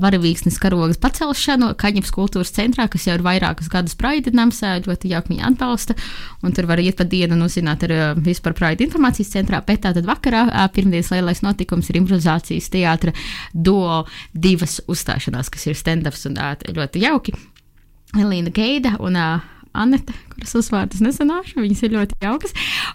varavīksnes 0.02 0.60
karogas 0.60 1.00
pacelšanu 1.00 1.70
Kaņepes 1.80 2.12
kultūras 2.12 2.52
centrā, 2.52 2.84
kas 2.92 3.08
jau 3.08 3.16
ir 3.16 3.24
vairākus 3.24 3.72
gadus 3.72 3.96
Praidinams, 3.96 4.60
ļoti 4.60 5.14
jauki 5.14 5.32
viņi 5.32 5.48
atbalsta, 5.48 5.96
un 6.44 6.52
tur 6.52 6.68
var 6.68 6.84
iet 6.84 7.00
pa 7.00 7.08
dienu 7.08 7.40
un 7.40 7.48
uzzināt 7.48 7.88
ar 7.88 8.20
vispār 8.20 8.52
Praida 8.60 8.84
informācijas 8.84 9.32
centrā, 9.38 9.64
bet 9.64 9.86
tātad 9.88 10.04
vakarā 10.04 10.44
pirmdienas 10.76 11.14
lielais 11.16 11.40
notikums 11.40 11.88
ir 11.88 12.02
improvizācijas 12.04 12.68
teātra 12.76 13.16
duo 13.56 14.04
divas 14.36 14.82
uzstāšanās, 14.84 15.48
kas 15.48 15.70
ir 15.70 15.80
stand-ups 15.80 16.28
un 16.28 16.42
ļoti 16.76 17.08
jauki. 17.08 17.38
Elīna 18.16 18.52
Geida 18.54 18.94
un 19.04 19.16
uh, 19.20 19.44
Anete, 19.76 20.14
kuras 20.32 20.54
uzvārdas 20.58 21.02
nezināšu, 21.04 21.60
viņas 21.60 21.82
ir 21.84 21.94
ļoti 21.96 22.18
jaukas. 22.22 22.54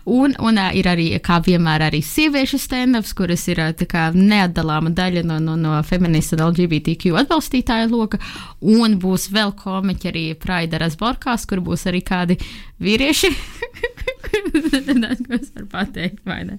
Un, 0.10 0.34
un 0.41 0.60
ir 0.78 0.89
arī, 0.89 1.08
kā 1.24 1.39
vienmēr, 1.46 1.88
arī 1.88 2.02
sieviešu 2.06 2.60
stand-ups, 2.62 3.13
kuras 3.17 3.46
ir 3.52 3.62
kā, 3.89 4.10
neatdalāma 4.15 4.94
daļa 4.98 5.26
no, 5.28 5.39
no, 5.44 5.58
no 5.60 5.78
feministu 5.88 6.38
un 6.38 6.48
LGBTQ 6.50 7.15
atbalstītāja 7.24 7.89
loka. 7.91 8.22
Un 8.62 8.98
būs 9.02 9.30
vēl 9.34 9.54
komiķi 9.58 10.12
arī 10.12 10.26
Praida 10.41 10.82
Rasborkās, 10.82 11.48
kur 11.50 11.63
būs 11.65 11.88
arī 11.91 12.04
kādi 12.06 12.39
vīrieši. 12.82 13.32
Tas, 14.32 15.20
ko 15.26 15.36
es 15.36 15.50
varu 15.56 15.67
pateikt, 15.72 16.22
vai 16.28 16.41
ne? 16.48 16.58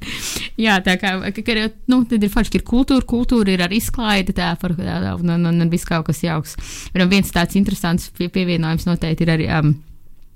Jā, 0.60 0.76
tā 0.84 0.96
kā, 1.00 1.14
ka, 1.32 1.54
nu, 1.90 2.02
tad 2.08 2.24
ir 2.24 2.32
forši, 2.32 2.52
ka 2.52 2.60
ir 2.60 2.66
kultūra, 2.68 3.06
kultūra 3.08 3.54
ir 3.54 3.62
arī 3.64 3.78
izklaide, 3.80 4.34
tā, 4.36 4.50
par, 4.60 4.74
un, 4.76 5.32
un, 5.38 5.48
un, 5.52 5.70
viss 5.72 5.88
kaut 5.88 6.08
kas 6.10 6.22
jauks. 6.24 6.58
Un 6.92 7.06
viens 7.10 7.32
tāds 7.32 7.56
interesants 7.58 8.10
pie, 8.18 8.28
pievienojums 8.32 8.88
noteikti 8.90 9.26
ir 9.26 9.34
arī. 9.36 9.48
Um, 9.60 9.74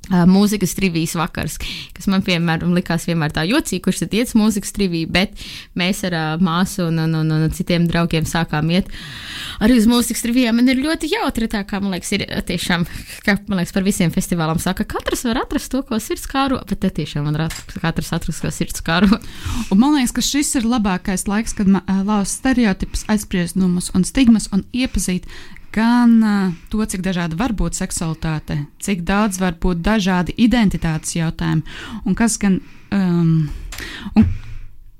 mūzikas 0.08 0.76
trivijas 0.78 1.16
vakars, 1.18 1.58
kas 1.96 2.06
man 2.10 2.22
piemēram 2.26 2.74
likās 2.76 3.06
vienmēr 3.08 3.32
tā 3.34 3.42
jocīgi, 3.48 3.82
kurš 3.82 4.04
tad 4.04 4.14
iet 4.14 4.34
mūzikas 4.38 4.74
triviju, 4.76 5.10
bet 5.12 5.34
mēs 5.78 6.04
ar 6.06 6.14
uh, 6.14 6.26
māsu 6.42 6.86
un, 6.86 7.00
un, 7.02 7.16
un, 7.22 7.32
un 7.36 7.54
citiem 7.54 7.88
draugiem 7.90 8.26
sākām 8.28 8.70
iet 8.74 8.90
arī 9.62 9.78
uz 9.80 9.88
mūzikas 9.90 10.22
trivijām. 10.24 10.58
Man 10.60 10.70
ir 10.70 10.82
ļoti 10.82 11.10
jautri 11.10 11.48
tā, 11.50 11.62
kā 11.68 11.80
man 11.82 11.96
liekas, 11.96 12.12
ir 12.16 12.26
tiešām, 12.46 12.86
kā 13.26 13.36
man 13.48 13.60
liekas, 13.60 13.74
par 13.74 13.86
visiem 13.86 14.12
festivālām 14.14 14.60
saka, 14.62 14.86
katrs 14.88 15.26
var 15.26 15.42
atrast 15.42 15.72
to, 15.72 15.82
ko 15.86 15.98
sirds 16.02 16.28
kāro, 16.30 16.60
bet 16.68 16.82
te 16.84 16.92
tiešām 17.00 17.26
man 17.26 17.40
katrs 17.82 18.12
atrast, 18.16 18.44
ko 18.44 18.52
sirds 18.54 18.84
kāro. 18.86 19.10
Un 19.72 19.82
man 19.82 19.96
liekas, 19.98 20.14
ka 20.16 20.24
šis 20.24 20.54
ir 20.60 20.68
labākais 20.70 21.26
laiks, 21.30 21.56
kad 21.56 21.70
uh, 21.70 22.02
lauz 22.06 22.36
stereotipus, 22.36 23.06
aizspriedzumus 23.12 23.90
un 23.96 24.06
stigmas 24.06 24.50
un 24.54 24.66
iepazīt 24.76 25.26
gan 25.76 26.16
uh, 26.24 26.56
to, 26.72 26.80
cik 26.80 27.04
dažāda 27.04 27.36
var 27.36 27.52
būt 27.56 27.76
seksualitāte, 27.76 28.62
cik 28.80 29.04
daudz 29.06 29.38
var 29.42 29.58
būt 29.60 29.84
dažādi 29.84 30.34
identitātes 30.40 31.14
jautājumi, 31.18 31.62
un 32.04 32.18
kas 32.18 32.40
gan. 32.40 32.60
Um, 32.94 33.48
un, 34.16 34.28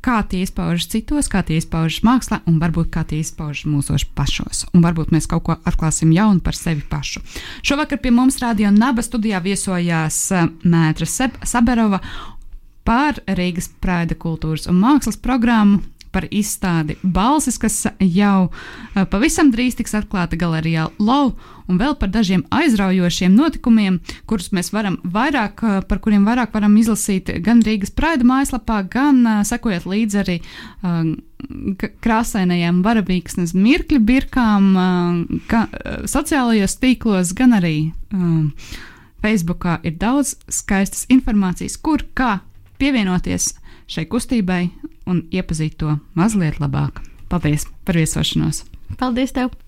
Kā 0.06 0.20
tie 0.22 0.44
izpaužas 0.44 0.86
citos, 0.86 1.26
kā 1.26 1.40
tie 1.42 1.56
izpaužas 1.58 2.04
mākslā, 2.06 2.36
un 2.46 2.60
varbūt 2.62 2.92
kā 2.94 3.02
tie 3.10 3.16
izpaužas 3.24 3.66
mūsos 3.66 4.04
pašos. 4.14 4.60
Un 4.70 4.84
varbūt 4.84 5.10
mēs 5.10 5.26
kaut 5.26 5.42
ko 5.48 5.56
atklāsim 5.66 6.12
jaunu 6.14 6.38
par 6.46 6.54
sevi 6.54 6.84
pašu. 6.86 7.24
Šovakar 7.66 7.98
pie 7.98 8.12
mums 8.14 8.38
Rādio 8.38 8.70
Naba 8.70 9.02
studijā 9.02 9.40
viesojās 9.42 10.20
Mētra 10.62 11.10
Saberova 11.42 11.98
par 12.86 13.18
Rīgas 13.26 13.66
Prāda 13.82 14.14
kultūras 14.14 14.70
un 14.70 14.78
mākslas 14.78 15.18
programmu 15.18 15.82
par 16.16 16.24
izstādi 16.32 16.96
Balsis, 17.02 17.58
kas 17.60 17.82
jau 18.00 18.48
eh, 18.48 19.04
pavisam 19.12 19.50
drīz 19.52 19.76
tiks 19.76 19.92
atklāta 19.98 20.38
galerijā 20.40 20.88
Lau, 20.96 21.34
un 21.68 21.80
vēl 21.80 21.96
par 22.00 22.08
dažiem 22.14 22.46
aizraujošiem 22.54 23.34
notikumiem, 23.36 23.98
kurus 24.30 24.48
mēs 24.56 24.72
varam 24.72 24.96
vairāk, 25.04 25.60
eh, 25.60 25.78
par 25.88 26.00
kuriem 26.00 26.24
vairāk 26.28 26.56
varam 26.56 26.78
izlasīt 26.80 27.28
gan 27.44 27.60
Rīgas 27.66 27.92
Praida 27.92 28.24
mājaslapā, 28.26 28.80
gan 28.90 29.22
uh, 29.26 29.42
sekojot 29.46 29.86
līdzi 29.90 30.18
arī 30.22 30.36
krāsainajām 32.04 32.80
varavīksnes 32.84 33.52
mirkļu 33.56 34.00
birkām, 34.08 34.68
uh, 34.80 36.02
sociālajos 36.08 36.78
tīklos, 36.80 37.34
gan 37.36 37.56
arī 37.58 37.76
uh, 37.90 38.48
Facebookā 39.24 39.78
ir 39.86 39.96
daudz 40.00 40.36
skaistas 40.52 41.04
informācijas, 41.12 41.76
kur 41.76 42.04
kā 42.16 42.38
pievienoties 42.80 43.52
šai 43.90 44.06
kustībai 44.10 44.62
un 45.06 45.24
iepazīt 45.32 45.78
to 45.80 45.98
mazliet 46.18 46.60
labāk. 46.62 47.00
Paldies 47.30 47.66
par 47.86 47.98
viesošanos! 47.98 48.64
Paldies 49.00 49.32
tev! 49.34 49.56